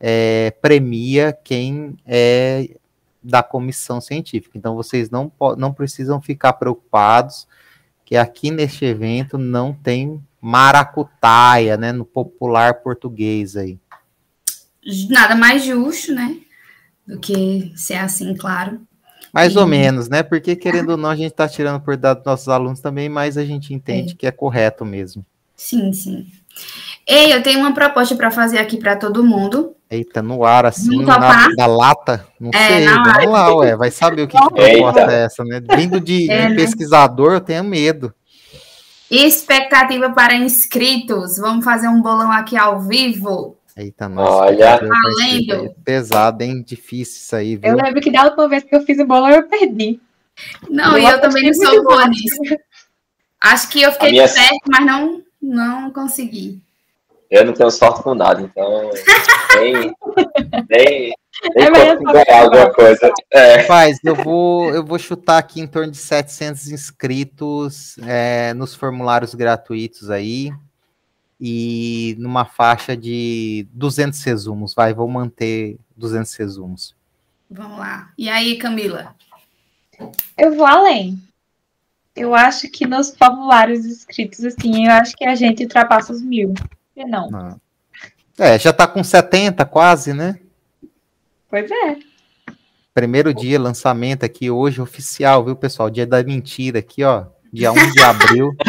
é, 0.00 0.50
premia 0.62 1.32
quem 1.32 1.96
é 2.06 2.76
da 3.22 3.42
comissão 3.42 4.00
científica. 4.00 4.56
Então, 4.56 4.74
vocês 4.74 5.10
não, 5.10 5.30
não 5.58 5.72
precisam 5.72 6.20
ficar 6.20 6.54
preocupados 6.54 7.46
que 8.04 8.16
aqui 8.16 8.50
neste 8.50 8.84
evento 8.84 9.38
não 9.38 9.72
tem 9.72 10.20
maracutaia, 10.40 11.76
né, 11.76 11.92
no 11.92 12.04
popular 12.04 12.82
português 12.82 13.56
aí. 13.56 13.78
Nada 15.10 15.36
mais 15.36 15.62
justo, 15.64 16.12
né, 16.12 16.38
do 17.06 17.20
que 17.20 17.72
ser 17.76 17.96
assim, 17.96 18.34
claro. 18.34 18.80
Mais 19.32 19.52
e... 19.52 19.58
ou 19.58 19.66
menos, 19.66 20.08
né, 20.08 20.22
porque 20.22 20.56
querendo 20.56 20.90
ou 20.90 20.96
não, 20.96 21.10
a 21.10 21.14
gente 21.14 21.30
está 21.30 21.46
tirando 21.46 21.80
por 21.80 21.96
dar 21.96 22.14
dos 22.14 22.24
nossos 22.24 22.48
alunos 22.48 22.80
também, 22.80 23.08
mas 23.08 23.36
a 23.36 23.44
gente 23.44 23.74
entende 23.74 24.14
é. 24.14 24.16
que 24.16 24.26
é 24.26 24.32
correto 24.32 24.84
mesmo. 24.84 25.24
Sim, 25.54 25.92
sim. 25.92 26.26
Ei, 27.06 27.34
eu 27.34 27.42
tenho 27.42 27.60
uma 27.60 27.74
proposta 27.74 28.14
para 28.14 28.30
fazer 28.30 28.58
aqui 28.58 28.76
para 28.76 28.96
todo 28.96 29.24
mundo. 29.24 29.74
Eita, 29.90 30.22
no 30.22 30.44
ar, 30.44 30.66
assim, 30.66 31.04
na, 31.04 31.48
na, 31.56 31.66
lata. 31.66 32.24
Não 32.38 32.50
é, 32.54 32.66
sei, 32.68 32.86
vamos 32.86 33.32
lá, 33.32 33.56
ué. 33.56 33.76
Vai 33.76 33.90
saber 33.90 34.22
o 34.22 34.28
que, 34.28 34.38
que 34.38 34.48
proposta 34.48 35.12
é 35.12 35.24
essa, 35.24 35.44
né? 35.44 35.60
Vindo 35.76 36.00
de, 36.00 36.30
é, 36.30 36.42
de 36.42 36.48
né? 36.50 36.54
pesquisador, 36.54 37.32
eu 37.32 37.40
tenho 37.40 37.64
medo. 37.64 38.14
Expectativa 39.10 40.10
para 40.10 40.36
inscritos. 40.36 41.36
Vamos 41.38 41.64
fazer 41.64 41.88
um 41.88 42.00
bolão 42.00 42.30
aqui 42.30 42.56
ao 42.56 42.80
vivo. 42.80 43.56
Eita, 43.76 44.08
nossa. 44.08 44.44
Olha, 44.44 44.78
valendo. 44.78 45.74
Pesado, 45.84 46.42
hein? 46.44 46.62
Difícil 46.64 47.16
isso 47.16 47.34
aí, 47.34 47.56
viu? 47.56 47.70
Eu 47.70 47.76
lembro 47.76 48.00
que 48.00 48.12
da 48.12 48.24
última 48.24 48.48
vez 48.48 48.62
que 48.62 48.76
eu 48.76 48.82
fiz 48.82 48.98
o 49.00 49.06
bolo, 49.06 49.28
eu 49.28 49.48
perdi. 49.48 50.00
Não, 50.68 50.96
Eu 50.96 50.98
e 50.98 51.04
eu 51.04 51.20
também 51.20 51.46
não 51.46 51.54
sou 51.54 51.82
boa 51.82 52.06
nisso. 52.06 52.56
Acho 53.40 53.68
que 53.70 53.82
eu 53.82 53.90
fiquei 53.92 54.12
minha- 54.12 54.28
perto, 54.28 54.60
mas 54.68 54.86
não, 54.86 55.22
não 55.40 55.90
consegui. 55.90 56.60
eu 57.30 57.44
não 57.44 57.52
tenho 57.52 57.70
sorte 57.70 58.02
com 58.02 58.14
nada, 58.14 58.42
então 58.42 58.90
nem, 59.54 59.72
nem, 59.72 59.94
nem 60.68 61.14
É 61.56 61.70
melhor 61.70 61.98
ganhar 61.98 62.42
alguma 62.42 62.72
coisa. 62.72 63.12
É, 63.32 63.62
Rapaz, 63.62 63.98
eu 64.04 64.14
vou, 64.14 64.68
eu 64.74 64.84
vou 64.84 64.98
chutar 64.98 65.38
aqui 65.38 65.60
em 65.60 65.66
torno 65.66 65.90
de 65.90 65.98
700 65.98 66.68
inscritos 66.68 67.96
é, 68.06 68.52
nos 68.54 68.74
formulários 68.74 69.34
gratuitos 69.34 70.10
aí 70.10 70.52
e 71.40 72.14
numa 72.18 72.44
faixa 72.44 72.96
de 72.96 73.66
200 73.72 74.22
resumos. 74.22 74.74
Vai, 74.74 74.92
vou 74.92 75.08
manter 75.08 75.78
200 75.96 76.34
resumos. 76.34 76.94
Vamos 77.50 77.78
lá. 77.78 78.12
E 78.18 78.28
aí, 78.28 78.56
Camila? 78.58 79.14
Eu 80.36 80.54
vou 80.54 80.66
além. 80.66 81.20
Eu 82.14 82.34
acho 82.34 82.68
que 82.70 82.86
nos 82.86 83.14
formulários 83.16 83.84
escritos, 83.84 84.44
assim, 84.44 84.86
eu 84.86 84.92
acho 84.92 85.14
que 85.16 85.24
a 85.24 85.34
gente 85.34 85.62
ultrapassa 85.62 86.12
os 86.12 86.22
mil. 86.22 86.52
Por 86.54 86.68
que 86.94 87.04
não? 87.04 87.30
Não. 87.30 87.60
É, 88.38 88.58
já 88.58 88.72
tá 88.72 88.86
com 88.86 89.02
70 89.04 89.64
quase, 89.64 90.12
né? 90.12 90.38
Pois 91.48 91.70
é. 91.70 91.96
Primeiro 92.92 93.32
dia, 93.32 93.60
lançamento 93.60 94.24
aqui 94.24 94.50
hoje, 94.50 94.80
oficial, 94.80 95.44
viu, 95.44 95.54
pessoal? 95.54 95.88
Dia 95.90 96.06
da 96.06 96.22
mentira 96.22 96.80
aqui, 96.80 97.04
ó. 97.04 97.26
Dia 97.52 97.70
1 97.72 97.74
de 97.92 98.02
abril. 98.02 98.52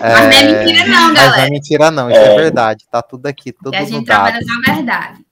Mas 0.00 0.22
não 0.22 0.32
é 0.32 0.44
mentira, 0.44 0.86
não, 0.86 1.08
Mas 1.08 1.14
não 1.14 1.22
é 1.22 1.26
galera. 1.30 1.50
mentira, 1.50 1.90
não. 1.90 2.10
Isso 2.10 2.20
é, 2.20 2.32
É. 2.32 2.36
verdade. 2.36 2.84
Tá 2.90 3.02
tudo 3.02 3.26
aqui, 3.26 3.52
tudo 3.52 3.74
a 3.74 3.84
gente 3.84 4.04
dado. 4.04 4.04
trabalha 4.06 4.40
na 4.44 4.74
verdade. 4.74 5.24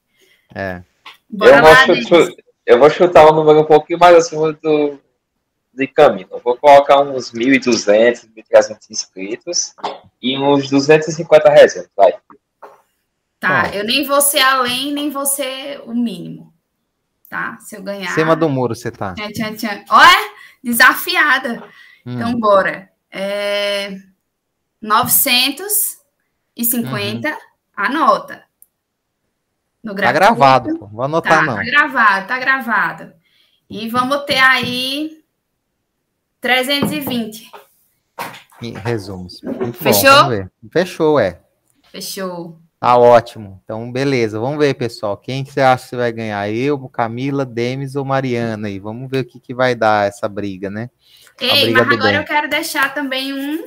É. 0.55 0.83
Bora 1.29 1.57
eu, 1.57 1.63
vou 1.63 1.71
lá, 1.71 1.77
chu- 1.87 1.93
Denis. 1.95 2.37
eu 2.67 2.79
vou 2.79 2.91
chutar 2.91 3.27
um 3.31 3.35
número 3.35 3.61
um 3.61 3.65
pouquinho 3.65 3.99
mais 3.99 4.17
acima 4.17 4.53
do, 4.53 4.99
de 5.81 5.87
caminho. 5.89 6.29
Eu 6.31 6.39
vou 6.41 6.57
colocar 6.57 7.01
uns 7.01 7.33
1.200, 7.33 8.29
1.300 8.37 8.79
inscritos 8.91 9.75
e 10.23 10.39
uns 10.39 10.69
250 10.71 11.51
reservas, 11.51 11.91
vai. 11.97 12.13
Tá, 13.39 13.71
eu 13.75 13.85
nem 13.85 14.07
vou 14.07 14.21
ser 14.21 14.41
além, 14.41 14.93
nem 14.93 15.09
vou 15.11 15.25
ser 15.25 15.81
o 15.87 15.95
mínimo. 15.95 16.53
Tá? 17.29 17.57
Se 17.61 17.77
eu 17.77 17.83
ganhar. 17.83 18.11
Em 18.11 18.15
cima 18.15 18.37
do 18.37 18.49
muro 18.49 18.75
você 18.75 18.91
tá. 18.91 19.15
Tchan, 19.15 19.31
tchan, 19.33 19.55
tchan. 19.57 19.85
Olha, 19.89 20.31
desafiada. 20.63 21.63
Hum. 22.05 22.15
Então, 22.15 22.39
bora. 22.39 22.91
É... 23.11 23.97
950, 24.83 27.39
anota. 27.75 28.45
No 29.83 29.93
Uhum. 29.93 29.99
Tá 29.99 30.13
gravado, 30.13 30.79
pô. 30.79 30.87
Vou 30.87 31.03
anotar, 31.05 31.39
Tá, 31.39 31.43
não. 31.47 31.57
tá 31.57 31.63
gravado, 31.65 32.27
tá 32.29 32.39
gravado. 32.39 33.13
E 33.71 33.89
vamos 33.89 34.25
ter 34.25 34.39
aí 34.39 35.20
320. 36.41 37.51
Em 38.63 38.73
Resumos. 38.75 39.41
Muito 39.43 39.75
Fechou? 39.75 40.03
Bom, 40.03 40.17
vamos 40.17 40.37
ver. 40.37 40.51
Fechou, 40.73 41.21
é. 41.21 41.41
Fechou. 41.91 42.59
Tá 42.79 42.97
ótimo. 42.97 43.61
Então, 43.65 43.91
beleza. 43.91 44.41
Vamos 44.41 44.59
ver, 44.59 44.75
pessoal. 44.75 45.17
Quem 45.17 45.45
que 45.45 45.53
você 45.53 45.61
acha 45.61 45.91
que 45.91 45.97
vai 45.97 46.13
ganhar? 46.13 46.51
Eu, 46.51 46.79
Camila, 46.89 47.45
Demis 47.45 47.95
ou 47.95 48.05
Mariana 48.05 48.69
aí? 48.69 48.79
Vamos 48.79 49.11
ver 49.11 49.21
o 49.21 49.25
que, 49.25 49.39
que 49.39 49.55
vai 49.55 49.75
dar 49.75 50.09
essa 50.09 50.29
briga, 50.29 50.71
né? 50.71 50.91
Ei, 51.39 51.65
briga 51.65 51.85
mas 51.85 51.95
agora 51.95 52.13
bem. 52.13 52.21
eu 52.21 52.25
quero 52.25 52.49
deixar 52.49 52.93
também 52.95 53.33
um 53.33 53.65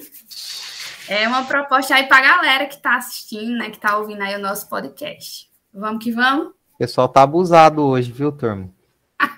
é 1.08 1.28
uma 1.28 1.44
proposta 1.44 1.96
aí 1.96 2.08
pra 2.08 2.22
galera 2.22 2.66
que 2.66 2.78
tá 2.78 2.96
assistindo, 2.96 3.58
né, 3.58 3.70
que 3.70 3.80
tá 3.80 3.98
ouvindo 3.98 4.22
aí 4.22 4.36
o 4.36 4.40
nosso 4.40 4.70
podcast. 4.70 5.50
Vamos 5.74 6.04
que 6.04 6.12
vamos? 6.12 6.48
O 6.48 6.78
pessoal 6.78 7.10
tá 7.10 7.24
abusado 7.24 7.84
hoje, 7.84 8.12
viu, 8.12 8.32
turma? 8.32 8.70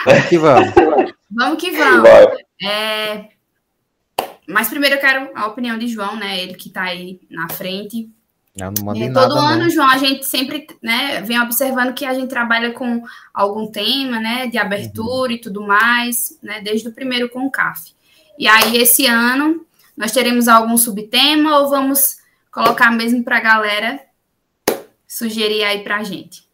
Vamos 0.05 0.25
que 0.27 0.37
vamos. 0.37 0.73
Vamos 1.31 1.59
que 1.59 1.71
vamos. 1.71 2.44
É, 2.61 3.29
Mas 4.47 4.69
primeiro 4.69 4.95
eu 4.95 5.01
quero 5.01 5.31
a 5.35 5.47
opinião 5.47 5.77
de 5.77 5.87
João, 5.87 6.15
né, 6.15 6.41
ele 6.41 6.53
que 6.55 6.69
tá 6.69 6.83
aí 6.83 7.19
na 7.29 7.49
frente. 7.49 8.09
Eu 8.55 8.71
não 8.77 8.85
mandei 8.85 9.03
É, 9.03 9.09
nada, 9.09 9.27
todo 9.27 9.37
ano, 9.37 9.63
não. 9.63 9.69
João, 9.69 9.89
a 9.89 9.97
gente 9.97 10.25
sempre 10.25 10.67
né, 10.81 11.21
vem 11.21 11.41
observando 11.41 11.93
que 11.93 12.05
a 12.05 12.13
gente 12.13 12.29
trabalha 12.29 12.71
com 12.71 13.03
algum 13.33 13.69
tema, 13.69 14.19
né, 14.19 14.47
de 14.47 14.57
abertura 14.57 15.33
e 15.33 15.41
tudo 15.41 15.61
mais, 15.61 16.39
né, 16.41 16.61
desde 16.61 16.87
o 16.87 16.93
primeiro 16.93 17.29
com 17.29 17.45
o 17.45 17.51
CAF. 17.51 17.93
E 18.37 18.47
aí, 18.47 18.77
esse 18.77 19.05
ano, 19.05 19.65
nós 19.95 20.11
teremos 20.11 20.47
algum 20.47 20.77
subtema 20.77 21.59
ou 21.59 21.69
vamos 21.69 22.17
colocar 22.51 22.91
mesmo 22.91 23.23
para 23.23 23.37
a 23.37 23.41
galera 23.41 24.01
sugerir 25.07 25.63
aí 25.63 25.83
para 25.83 25.97
a 25.97 26.03
gente? 26.03 26.45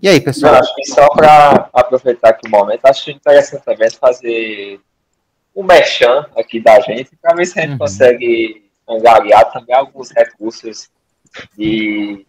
E 0.00 0.08
aí, 0.08 0.20
pessoal? 0.20 0.54
acho 0.54 0.74
que 0.74 0.84
só 0.84 1.08
para 1.08 1.70
aproveitar 1.72 2.30
aqui 2.30 2.46
o 2.46 2.50
momento, 2.50 2.84
acho 2.84 3.10
interessante 3.10 3.64
também 3.64 3.90
fazer 3.90 4.80
um 5.54 5.62
merchan 5.62 6.26
aqui 6.36 6.60
da 6.60 6.80
gente, 6.80 7.16
para 7.20 7.34
ver 7.34 7.46
se 7.46 7.58
a 7.58 7.62
gente 7.62 7.72
Uhum. 7.72 7.78
consegue 7.78 8.70
angariar 8.88 9.50
também 9.52 9.74
alguns 9.74 10.10
recursos 10.10 10.88
de 11.56 12.26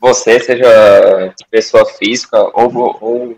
você, 0.00 0.40
seja 0.40 1.34
pessoa 1.50 1.84
física 1.86 2.38
ou, 2.54 2.98
ou 3.00 3.36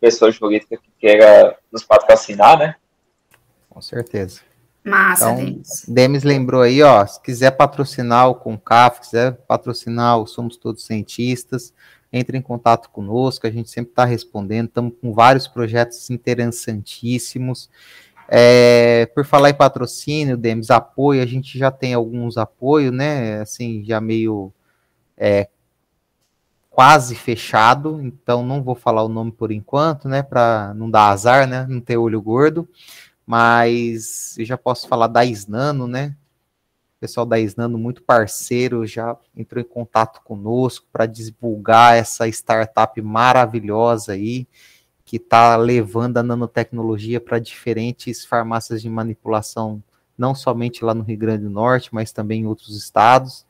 pessoa 0.00 0.30
jurídica 0.30 0.78
queira 0.98 1.56
nos 1.72 1.84
patrocinar, 1.84 2.58
né? 2.58 2.76
Com 3.68 3.80
certeza. 3.80 4.40
Massa, 4.82 5.32
Então, 5.32 5.44
Denis. 5.44 5.84
Demis 5.88 6.22
lembrou 6.22 6.62
aí, 6.62 6.82
ó, 6.82 7.04
se 7.04 7.20
quiser 7.20 7.50
patrocinar 7.50 8.28
o 8.28 8.36
Concaf, 8.36 9.00
quiser 9.00 9.32
patrocinar 9.48 10.18
o 10.18 10.26
Somos 10.26 10.56
Todos 10.56 10.86
Cientistas, 10.86 11.74
entre 12.12 12.38
em 12.38 12.42
contato 12.42 12.88
conosco, 12.90 13.46
a 13.46 13.50
gente 13.50 13.68
sempre 13.68 13.90
está 13.90 14.04
respondendo, 14.04 14.68
estamos 14.68 14.94
com 15.00 15.12
vários 15.12 15.48
projetos 15.48 16.08
interessantíssimos. 16.08 17.68
É, 18.28 19.06
por 19.14 19.24
falar 19.24 19.50
em 19.50 19.54
patrocínio, 19.54 20.36
Demis, 20.36 20.70
apoio, 20.70 21.22
a 21.22 21.26
gente 21.26 21.58
já 21.58 21.70
tem 21.70 21.92
alguns 21.92 22.36
apoios, 22.36 22.92
né, 22.92 23.40
assim, 23.40 23.84
já 23.84 24.00
meio 24.00 24.52
é, 25.16 25.48
quase 26.76 27.14
fechado, 27.14 28.02
então 28.02 28.44
não 28.44 28.62
vou 28.62 28.74
falar 28.74 29.02
o 29.02 29.08
nome 29.08 29.32
por 29.32 29.50
enquanto, 29.50 30.10
né, 30.10 30.22
para 30.22 30.74
não 30.74 30.90
dar 30.90 31.08
azar, 31.08 31.48
né, 31.48 31.66
não 31.66 31.80
ter 31.80 31.96
olho 31.96 32.20
gordo, 32.20 32.68
mas 33.24 34.36
eu 34.36 34.44
já 34.44 34.58
posso 34.58 34.86
falar 34.86 35.06
da 35.06 35.24
Isnano, 35.24 35.86
né? 35.86 36.14
O 36.98 37.00
pessoal 37.00 37.24
da 37.24 37.40
Isnano, 37.40 37.78
muito 37.78 38.02
parceiro, 38.02 38.86
já 38.86 39.16
entrou 39.34 39.64
em 39.64 39.66
contato 39.66 40.20
conosco 40.22 40.86
para 40.92 41.06
divulgar 41.06 41.96
essa 41.96 42.28
startup 42.28 43.00
maravilhosa 43.00 44.12
aí, 44.12 44.46
que 45.02 45.16
está 45.16 45.56
levando 45.56 46.18
a 46.18 46.22
nanotecnologia 46.22 47.22
para 47.22 47.38
diferentes 47.38 48.26
farmácias 48.26 48.82
de 48.82 48.90
manipulação, 48.90 49.82
não 50.18 50.34
somente 50.34 50.84
lá 50.84 50.92
no 50.92 51.04
Rio 51.04 51.16
Grande 51.16 51.44
do 51.44 51.50
Norte, 51.50 51.88
mas 51.90 52.12
também 52.12 52.42
em 52.42 52.46
outros 52.46 52.76
estados. 52.76 53.46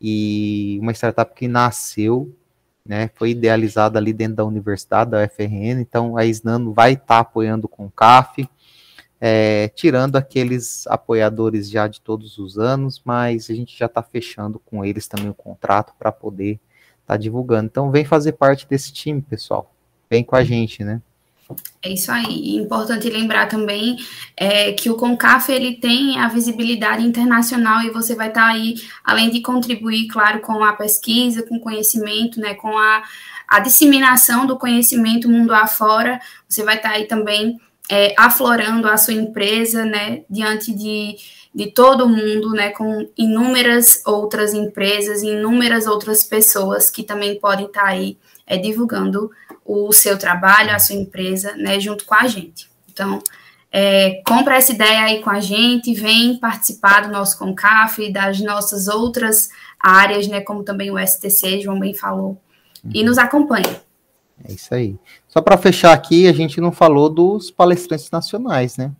E 0.00 0.78
uma 0.80 0.92
startup 0.92 1.34
que 1.34 1.48
nasceu 1.48 2.32
né, 2.84 3.10
foi 3.14 3.30
idealizada 3.30 3.98
ali 3.98 4.12
dentro 4.12 4.36
da 4.36 4.44
universidade, 4.44 5.10
da 5.10 5.24
UFRN, 5.24 5.80
então 5.80 6.16
a 6.16 6.24
Isnano 6.24 6.72
vai 6.72 6.94
estar 6.94 7.06
tá 7.06 7.18
apoiando 7.18 7.68
com 7.68 7.86
o 7.86 7.90
CAF, 7.90 8.48
é, 9.20 9.68
tirando 9.68 10.16
aqueles 10.16 10.86
apoiadores 10.86 11.68
já 11.68 11.86
de 11.86 12.00
todos 12.00 12.38
os 12.38 12.58
anos, 12.58 13.02
mas 13.04 13.50
a 13.50 13.54
gente 13.54 13.78
já 13.78 13.86
está 13.86 14.02
fechando 14.02 14.58
com 14.58 14.84
eles 14.84 15.06
também 15.06 15.28
o 15.28 15.34
contrato 15.34 15.92
para 15.98 16.10
poder 16.10 16.52
estar 17.02 17.14
tá 17.14 17.16
divulgando. 17.16 17.66
Então 17.66 17.90
vem 17.90 18.04
fazer 18.04 18.32
parte 18.32 18.66
desse 18.66 18.92
time, 18.92 19.20
pessoal. 19.20 19.74
Vem 20.08 20.24
com 20.24 20.36
a 20.36 20.42
gente, 20.42 20.82
né? 20.82 21.02
É 21.82 21.90
isso 21.90 22.12
aí. 22.12 22.56
Importante 22.56 23.08
lembrar 23.08 23.46
também 23.46 23.96
é, 24.36 24.72
que 24.72 24.90
o 24.90 24.96
CONCAF 24.96 25.50
ele 25.50 25.76
tem 25.76 26.18
a 26.18 26.28
visibilidade 26.28 27.04
internacional 27.04 27.82
e 27.82 27.90
você 27.90 28.14
vai 28.14 28.28
estar 28.28 28.42
tá 28.42 28.48
aí, 28.48 28.74
além 29.04 29.30
de 29.30 29.40
contribuir, 29.40 30.06
claro, 30.08 30.40
com 30.40 30.62
a 30.62 30.72
pesquisa, 30.74 31.42
com 31.42 31.58
conhecimento, 31.58 32.38
né, 32.38 32.54
com 32.54 32.76
a, 32.76 33.02
a 33.48 33.60
disseminação 33.60 34.46
do 34.46 34.58
conhecimento 34.58 35.28
mundo 35.28 35.52
afora, 35.52 36.20
você 36.48 36.62
vai 36.62 36.76
estar 36.76 36.90
tá 36.90 36.94
aí 36.96 37.06
também 37.06 37.58
é, 37.90 38.14
aflorando 38.16 38.86
a 38.88 38.96
sua 38.96 39.14
empresa, 39.14 39.84
né, 39.84 40.22
diante 40.28 40.72
de, 40.72 41.16
de 41.52 41.72
todo 41.72 42.08
mundo, 42.08 42.50
né, 42.50 42.70
com 42.70 43.08
inúmeras 43.16 44.02
outras 44.06 44.52
empresas, 44.54 45.22
inúmeras 45.22 45.86
outras 45.86 46.22
pessoas 46.22 46.90
que 46.90 47.02
também 47.02 47.40
podem 47.40 47.66
estar 47.66 47.82
tá 47.82 47.88
aí 47.88 48.16
é, 48.46 48.56
divulgando 48.58 49.30
o 49.72 49.92
seu 49.92 50.18
trabalho, 50.18 50.74
a 50.74 50.78
sua 50.78 50.96
empresa, 50.96 51.54
né, 51.56 51.78
junto 51.78 52.04
com 52.04 52.14
a 52.14 52.26
gente. 52.26 52.68
Então, 52.92 53.22
é, 53.70 54.20
compra 54.26 54.56
essa 54.56 54.72
ideia 54.72 55.02
aí 55.02 55.22
com 55.22 55.30
a 55.30 55.38
gente, 55.38 55.94
vem 55.94 56.36
participar 56.36 57.02
do 57.02 57.12
nosso 57.12 57.38
CONCAF 57.38 58.02
e 58.02 58.12
das 58.12 58.40
nossas 58.40 58.88
outras 58.88 59.48
áreas, 59.78 60.26
né, 60.26 60.40
como 60.40 60.64
também 60.64 60.90
o 60.90 60.98
STC, 60.98 61.60
João 61.60 61.78
bem 61.78 61.94
falou, 61.94 62.36
e 62.92 63.04
nos 63.04 63.16
acompanhe. 63.16 63.76
É 64.42 64.52
isso 64.52 64.74
aí. 64.74 64.98
Só 65.28 65.40
para 65.40 65.56
fechar 65.56 65.92
aqui, 65.92 66.26
a 66.26 66.32
gente 66.32 66.60
não 66.60 66.72
falou 66.72 67.08
dos 67.08 67.50
palestrantes 67.50 68.10
nacionais, 68.10 68.76
né? 68.76 68.90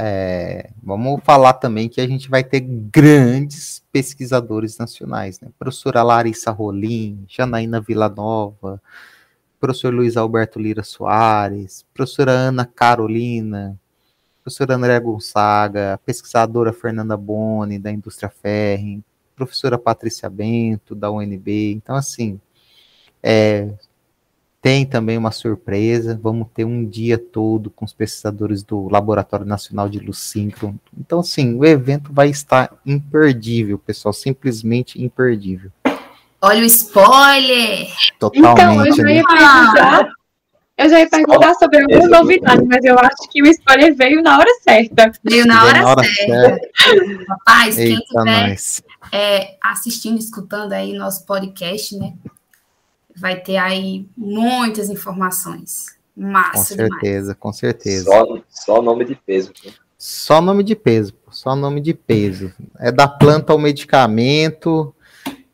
É, 0.00 0.70
vamos 0.80 1.20
falar 1.24 1.54
também 1.54 1.88
que 1.88 2.00
a 2.00 2.06
gente 2.06 2.30
vai 2.30 2.44
ter 2.44 2.60
grandes 2.60 3.82
pesquisadores 3.90 4.78
nacionais, 4.78 5.40
né? 5.40 5.48
Professora 5.58 6.04
Larissa 6.04 6.52
Rolim, 6.52 7.24
Janaína 7.26 7.80
Villanova, 7.80 8.80
professor 9.58 9.92
Luiz 9.92 10.16
Alberto 10.16 10.60
Lira 10.60 10.84
Soares, 10.84 11.84
professora 11.92 12.30
Ana 12.30 12.64
Carolina, 12.64 13.76
professora 14.44 14.76
André 14.76 15.00
Gonçaga, 15.00 15.98
pesquisadora 16.06 16.72
Fernanda 16.72 17.16
Boni, 17.16 17.76
da 17.76 17.90
Indústria 17.90 18.30
Ferri, 18.30 19.02
professora 19.34 19.76
Patrícia 19.76 20.30
Bento, 20.30 20.94
da 20.94 21.10
UNB. 21.10 21.72
Então, 21.72 21.96
assim, 21.96 22.40
é, 23.20 23.68
tem 24.60 24.84
também 24.84 25.16
uma 25.16 25.30
surpresa, 25.30 26.18
vamos 26.20 26.48
ter 26.52 26.64
um 26.64 26.84
dia 26.84 27.16
todo 27.16 27.70
com 27.70 27.84
os 27.84 27.92
pesquisadores 27.92 28.62
do 28.62 28.88
Laboratório 28.88 29.46
Nacional 29.46 29.88
de 29.88 30.00
Luz 30.00 30.18
Síncron. 30.18 30.74
Então, 30.98 31.22
sim, 31.22 31.56
o 31.56 31.64
evento 31.64 32.12
vai 32.12 32.28
estar 32.28 32.72
imperdível, 32.84 33.78
pessoal, 33.78 34.12
simplesmente 34.12 35.02
imperdível. 35.02 35.70
Olha 36.40 36.60
o 36.60 36.64
spoiler! 36.64 37.88
Totalmente. 38.18 38.50
Então, 38.50 38.86
eu 38.86 38.94
já 38.94 39.10
ia 39.10 39.22
né? 39.22 39.24
perguntar, 39.28 40.08
eu 40.76 40.88
já 40.88 41.00
ia 41.00 41.10
perguntar 41.10 41.54
sobre 41.54 41.82
alguma 41.82 42.18
novidade, 42.18 42.64
mas 42.64 42.84
eu 42.84 42.98
acho 42.98 43.30
que 43.30 43.42
o 43.42 43.46
spoiler 43.46 43.94
veio 43.96 44.22
na 44.22 44.38
hora 44.38 44.50
certa. 44.62 45.12
Veio 45.22 45.46
na 45.46 45.64
hora, 45.64 45.82
na 45.82 45.88
hora 45.88 46.04
certa. 46.04 46.68
certa. 46.76 47.24
Rapaz, 47.28 47.78
Eita, 47.78 48.00
quem 48.14 48.54
estiver 48.54 48.88
é, 49.12 49.56
assistindo, 49.62 50.18
escutando 50.18 50.72
aí 50.72 50.92
nosso 50.92 51.24
podcast, 51.26 51.96
né? 51.96 52.12
Vai 53.18 53.40
ter 53.40 53.56
aí 53.56 54.06
muitas 54.16 54.88
informações. 54.88 55.98
Massa 56.16 56.52
Com 56.52 56.64
certeza, 56.64 57.20
demais. 57.20 57.38
com 57.38 57.52
certeza. 57.52 58.04
Só, 58.04 58.42
só 58.48 58.82
nome 58.82 59.04
de 59.04 59.14
peso. 59.14 59.52
Só 59.96 60.40
nome 60.40 60.62
de 60.62 60.74
peso, 60.76 61.12
só 61.30 61.56
nome 61.56 61.80
de 61.80 61.94
peso. 61.94 62.52
É 62.78 62.90
da 62.90 63.08
planta 63.08 63.52
ao 63.52 63.58
medicamento 63.58 64.94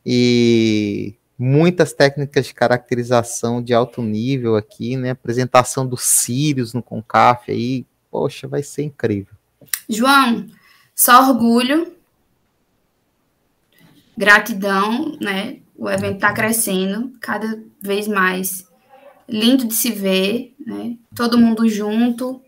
e 0.05 1.15
muitas 1.37 1.93
técnicas 1.93 2.47
de 2.47 2.53
caracterização 2.53 3.61
de 3.61 3.73
alto 3.73 4.01
nível 4.01 4.55
aqui, 4.55 4.95
né? 4.95 5.11
Apresentação 5.11 5.85
dos 5.85 6.03
círios 6.03 6.73
no 6.73 6.81
Concaf 6.81 7.51
aí, 7.51 7.85
poxa, 8.09 8.47
vai 8.47 8.63
ser 8.63 8.83
incrível. 8.83 9.33
João, 9.89 10.47
só 10.95 11.27
orgulho, 11.27 11.93
gratidão, 14.17 15.17
né? 15.19 15.59
O 15.77 15.89
evento 15.89 16.15
está 16.15 16.31
crescendo 16.33 17.11
cada 17.19 17.61
vez 17.81 18.07
mais. 18.07 18.67
Lindo 19.27 19.67
de 19.67 19.73
se 19.73 19.91
ver, 19.91 20.55
né? 20.65 20.97
Todo 21.15 21.37
mundo 21.37 21.67
junto. 21.67 22.41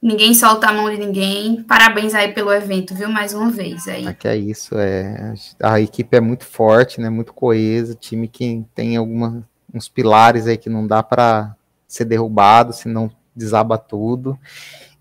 Ninguém 0.00 0.34
solta 0.34 0.68
a 0.68 0.72
mão 0.72 0.90
de 0.90 0.96
ninguém. 0.96 1.62
Parabéns 1.62 2.14
aí 2.14 2.32
pelo 2.32 2.52
evento, 2.52 2.94
viu? 2.94 3.08
Mais 3.08 3.34
uma 3.34 3.50
vez 3.50 3.86
aí. 3.86 4.06
Aqui 4.06 4.26
é 4.26 4.36
isso, 4.36 4.76
é. 4.76 5.34
A 5.60 5.80
equipe 5.80 6.16
é 6.16 6.20
muito 6.20 6.44
forte, 6.44 7.00
né? 7.00 7.10
Muito 7.10 7.32
coesa, 7.32 7.94
time 7.94 8.26
que 8.26 8.64
tem 8.74 8.96
alguma 8.96 9.46
uns 9.72 9.88
pilares 9.88 10.46
aí 10.46 10.56
que 10.56 10.68
não 10.68 10.86
dá 10.86 11.02
para 11.02 11.56
ser 11.88 12.04
derrubado, 12.04 12.72
senão 12.72 13.10
desaba 13.34 13.78
tudo. 13.78 14.38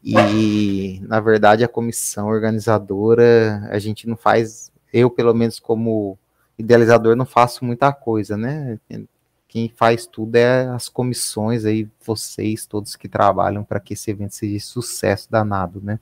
E 0.04 1.00
na 1.04 1.20
verdade 1.20 1.64
a 1.64 1.68
comissão 1.68 2.28
organizadora, 2.28 3.68
a 3.70 3.78
gente 3.78 4.08
não 4.08 4.16
faz, 4.16 4.72
eu 4.92 5.10
pelo 5.10 5.34
menos 5.34 5.60
como 5.60 6.18
idealizador 6.62 7.16
não 7.16 7.26
faço 7.26 7.66
muita 7.66 7.92
coisa, 7.92 8.38
né? 8.38 8.80
Quem 9.48 9.68
faz 9.68 10.06
tudo 10.06 10.38
é 10.38 10.70
as 10.70 10.88
comissões 10.88 11.66
aí, 11.66 11.88
vocês 12.06 12.66
todos 12.66 12.96
que 12.96 13.10
trabalham 13.10 13.64
para 13.64 13.82
que 13.82 13.94
esse 13.94 14.10
evento 14.10 14.34
seja 14.34 14.66
sucesso 14.66 15.30
danado, 15.30 15.82
né? 15.84 16.00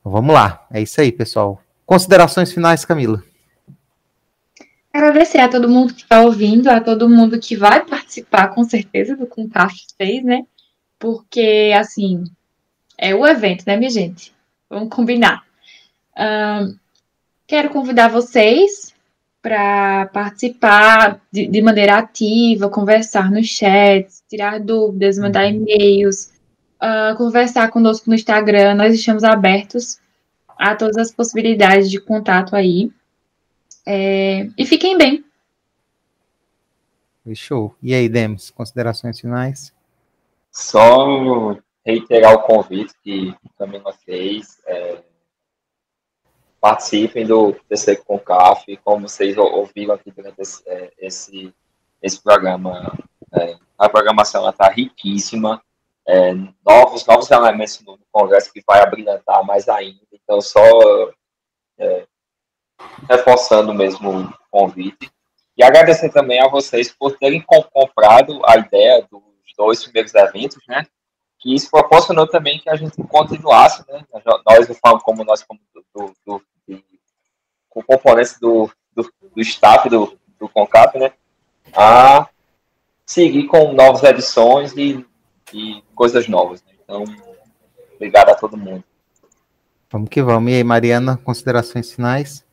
Então, 0.00 0.10
vamos 0.10 0.34
lá, 0.34 0.66
é 0.70 0.80
isso 0.80 1.00
aí, 1.00 1.12
pessoal. 1.12 1.62
Considerações 1.86 2.52
finais, 2.52 2.84
Camila. 2.84 3.22
Agradecer 4.92 5.38
a 5.38 5.48
todo 5.48 5.68
mundo 5.68 5.94
que 5.94 6.02
está 6.02 6.20
ouvindo, 6.20 6.68
a 6.68 6.80
todo 6.80 7.08
mundo 7.08 7.38
que 7.38 7.56
vai 7.56 7.86
participar, 7.86 8.48
com 8.48 8.64
certeza, 8.64 9.16
do 9.16 9.26
Concaf 9.26 9.74
6, 9.96 10.24
né? 10.24 10.44
Porque, 10.98 11.72
assim, 11.78 12.24
é 12.98 13.14
o 13.14 13.26
evento, 13.26 13.64
né, 13.66 13.76
minha 13.76 13.90
gente? 13.90 14.34
Vamos 14.68 14.94
combinar. 14.94 15.44
Um, 16.18 16.76
quero 17.46 17.70
convidar 17.70 18.08
vocês 18.08 18.91
para 19.42 20.06
participar 20.06 21.20
de, 21.30 21.48
de, 21.48 21.60
maneira 21.60 21.98
ativa, 21.98 22.70
conversar 22.70 23.28
nos 23.28 23.48
chats, 23.48 24.22
tirar 24.28 24.60
dúvidas, 24.60 25.18
mandar 25.18 25.44
uhum. 25.46 25.66
e-mails, 25.68 26.32
uh, 26.80 27.16
conversar 27.16 27.68
conosco 27.70 28.08
no 28.08 28.14
Instagram. 28.14 28.76
Nós 28.76 28.94
estamos 28.94 29.24
abertos 29.24 30.00
a 30.56 30.76
todas 30.76 30.96
as 30.96 31.10
possibilidades 31.10 31.90
de 31.90 32.00
contato 32.00 32.54
aí. 32.54 32.92
É, 33.84 34.48
e 34.56 34.64
fiquem 34.64 34.96
bem. 34.96 35.24
Show. 37.34 37.74
E 37.82 37.94
aí, 37.94 38.08
Demos, 38.08 38.50
considerações 38.50 39.18
finais? 39.18 39.72
Só 40.50 41.56
reiterar 41.84 42.34
o 42.34 42.42
convite 42.42 42.94
que 43.02 43.34
também 43.58 43.82
fez. 44.04 44.60
É, 44.66 45.02
participem 46.62 47.26
do 47.26 47.52
TC 47.68 47.96
Concaf, 47.96 48.76
como 48.84 49.08
vocês 49.08 49.36
ouviram 49.36 49.96
aqui 49.96 50.12
durante 50.12 50.40
esse, 50.40 50.62
é, 50.64 50.92
esse, 50.96 51.52
esse 52.00 52.22
programa. 52.22 52.96
É, 53.34 53.56
a 53.76 53.88
programação 53.88 54.48
está 54.48 54.68
riquíssima, 54.68 55.60
é, 56.06 56.32
novos, 56.64 57.04
novos 57.04 57.28
elementos 57.32 57.80
no 57.80 57.98
Congresso 58.12 58.52
que 58.52 58.62
vai 58.64 58.80
abrilhantar 58.80 59.44
mais 59.44 59.68
ainda, 59.68 59.98
então 60.12 60.40
só 60.40 60.62
é, 61.78 62.06
reforçando 63.10 63.74
mesmo 63.74 64.20
o 64.20 64.32
convite. 64.48 65.10
E 65.56 65.64
agradecer 65.64 66.10
também 66.10 66.40
a 66.40 66.48
vocês 66.48 66.92
por 66.92 67.18
terem 67.18 67.44
comprado 67.72 68.40
a 68.46 68.56
ideia 68.56 69.04
dos 69.10 69.20
dois 69.58 69.82
primeiros 69.82 70.14
eventos, 70.14 70.62
né? 70.68 70.86
Que 71.42 71.54
isso 71.54 71.70
proporcionou 71.70 72.26
também 72.26 72.58
que 72.60 72.70
a 72.70 72.76
gente 72.76 72.96
continuasse, 73.04 73.84
né? 73.88 74.04
Nós, 74.46 75.02
como 75.02 75.24
nós, 75.24 75.42
como 75.42 75.60
do, 75.74 76.14
do, 76.24 76.42
com 77.68 77.82
componentes 77.82 78.38
do, 78.38 78.70
do, 78.94 79.12
do 79.34 79.40
staff 79.40 79.88
do, 79.88 80.16
do 80.38 80.48
CONCAP, 80.48 80.98
né, 80.98 81.12
a 81.74 82.28
seguir 83.04 83.46
com 83.46 83.72
novas 83.72 84.02
edições 84.04 84.72
e, 84.76 85.04
e 85.52 85.82
coisas 85.94 86.28
novas. 86.28 86.62
Né? 86.62 86.72
Então, 86.84 87.04
Obrigado 88.02 88.30
a 88.30 88.34
todo 88.34 88.56
mundo. 88.56 88.82
Vamos 89.88 90.08
que 90.08 90.20
vamos. 90.20 90.50
E 90.50 90.56
aí, 90.56 90.64
Mariana, 90.64 91.16
considerações 91.18 91.92
finais? 91.92 92.44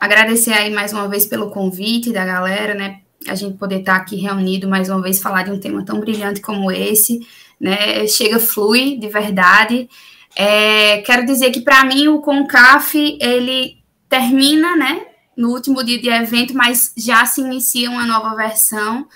Agradecer 0.00 0.52
aí 0.52 0.74
mais 0.74 0.92
uma 0.92 1.08
vez 1.08 1.26
pelo 1.26 1.52
convite 1.52 2.12
da 2.12 2.24
galera, 2.24 2.74
né? 2.74 3.02
A 3.28 3.36
gente 3.36 3.56
poder 3.56 3.80
estar 3.80 3.94
aqui 3.94 4.16
reunido 4.16 4.68
mais 4.68 4.88
uma 4.88 5.00
vez, 5.00 5.22
falar 5.22 5.44
de 5.44 5.52
um 5.52 5.60
tema 5.60 5.84
tão 5.84 6.00
brilhante 6.00 6.40
como 6.40 6.72
esse, 6.72 7.20
né? 7.60 8.06
Chega, 8.06 8.38
flui 8.38 8.96
de 8.96 9.08
verdade. 9.08 9.88
É, 10.36 10.98
quero 11.02 11.24
dizer 11.24 11.50
que 11.50 11.60
para 11.60 11.84
mim 11.84 12.08
o 12.08 12.20
Concaf 12.20 12.96
ele 13.20 13.78
termina, 14.08 14.76
né? 14.76 15.06
No 15.36 15.50
último 15.50 15.82
dia 15.82 16.00
de 16.00 16.08
evento, 16.08 16.54
mas 16.54 16.92
já 16.96 17.24
se 17.26 17.40
inicia 17.40 17.90
uma 17.90 18.06
nova 18.06 18.34
versão. 18.36 19.06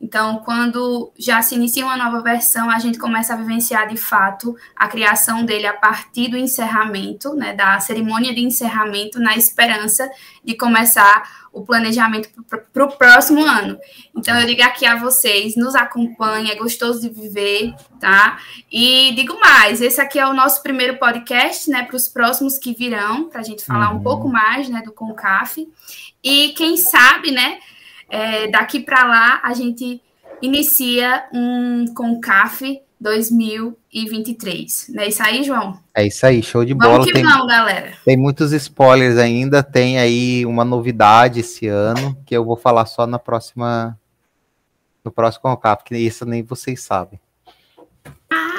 Então, 0.00 0.38
quando 0.44 1.12
já 1.18 1.42
se 1.42 1.56
inicia 1.56 1.84
uma 1.84 1.96
nova 1.96 2.22
versão, 2.22 2.70
a 2.70 2.78
gente 2.78 2.98
começa 2.98 3.34
a 3.34 3.36
vivenciar 3.36 3.88
de 3.88 3.96
fato 3.96 4.56
a 4.76 4.86
criação 4.86 5.44
dele 5.44 5.66
a 5.66 5.72
partir 5.72 6.28
do 6.28 6.36
encerramento, 6.36 7.34
né, 7.34 7.52
da 7.52 7.80
cerimônia 7.80 8.32
de 8.32 8.40
encerramento, 8.40 9.18
na 9.18 9.36
esperança 9.36 10.08
de 10.44 10.54
começar 10.54 11.48
o 11.52 11.64
planejamento 11.64 12.28
para 12.72 12.84
o 12.84 12.96
próximo 12.96 13.44
ano. 13.44 13.76
Então, 14.16 14.38
eu 14.38 14.46
digo 14.46 14.62
aqui 14.62 14.86
a 14.86 14.94
vocês, 14.94 15.56
nos 15.56 15.74
acompanhem, 15.74 16.52
é 16.52 16.54
gostoso 16.54 17.00
de 17.00 17.08
viver, 17.08 17.74
tá? 17.98 18.38
E 18.70 19.12
digo 19.16 19.38
mais, 19.40 19.80
esse 19.80 20.00
aqui 20.00 20.18
é 20.20 20.26
o 20.28 20.34
nosso 20.34 20.62
primeiro 20.62 20.98
podcast, 20.98 21.68
né, 21.68 21.82
para 21.82 21.96
os 21.96 22.08
próximos 22.08 22.56
que 22.56 22.72
virão, 22.72 23.28
para 23.28 23.40
a 23.40 23.44
gente 23.44 23.64
falar 23.64 23.90
uhum. 23.90 23.96
um 23.98 24.02
pouco 24.02 24.28
mais, 24.28 24.68
né, 24.68 24.80
do 24.84 24.92
CONCAF. 24.92 25.68
E 26.22 26.50
quem 26.50 26.76
sabe, 26.76 27.32
né, 27.32 27.58
é, 28.08 28.48
daqui 28.48 28.80
para 28.80 29.04
lá, 29.04 29.40
a 29.42 29.52
gente 29.54 30.00
inicia 30.40 31.24
um 31.32 31.86
CONCAF 31.94 32.80
2023. 33.00 34.90
Não 34.94 35.02
é 35.02 35.08
isso 35.08 35.22
aí, 35.22 35.44
João? 35.44 35.78
É 35.94 36.06
isso 36.06 36.26
aí, 36.26 36.42
show 36.42 36.64
de 36.64 36.74
bola. 36.74 36.92
Vamos 36.92 37.06
que 37.06 37.12
tem, 37.12 37.22
vamos, 37.22 37.46
galera. 37.46 37.92
Tem 38.04 38.16
muitos 38.16 38.52
spoilers 38.52 39.18
ainda, 39.18 39.62
tem 39.62 39.98
aí 39.98 40.44
uma 40.44 40.64
novidade 40.64 41.40
esse 41.40 41.66
ano, 41.68 42.16
que 42.26 42.36
eu 42.36 42.44
vou 42.44 42.56
falar 42.56 42.86
só 42.86 43.06
na 43.06 43.18
próxima 43.18 43.98
no 45.04 45.12
próximo 45.12 45.42
CONCAF, 45.42 45.84
que 45.84 45.96
isso 45.96 46.26
nem 46.26 46.42
vocês 46.42 46.82
sabem. 46.82 47.20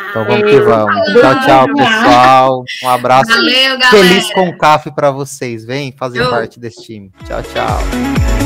Então 0.09 0.25
vamos 0.25 0.49
que 0.49 0.59
vamos. 0.61 1.05
Tchau, 1.13 1.39
tchau, 1.45 1.67
pessoal. 1.75 2.63
Um 2.83 2.89
abraço. 2.89 3.29
Valeu, 3.29 3.77
galera. 3.77 3.89
Feliz 3.89 4.33
CONCAF 4.33 4.91
para 4.91 5.11
vocês. 5.11 5.63
Vem 5.63 5.91
fazer 5.91 6.21
Eu... 6.21 6.29
parte 6.31 6.59
desse 6.59 6.81
time. 6.83 7.11
Tchau, 7.25 7.43
tchau. 7.43 8.38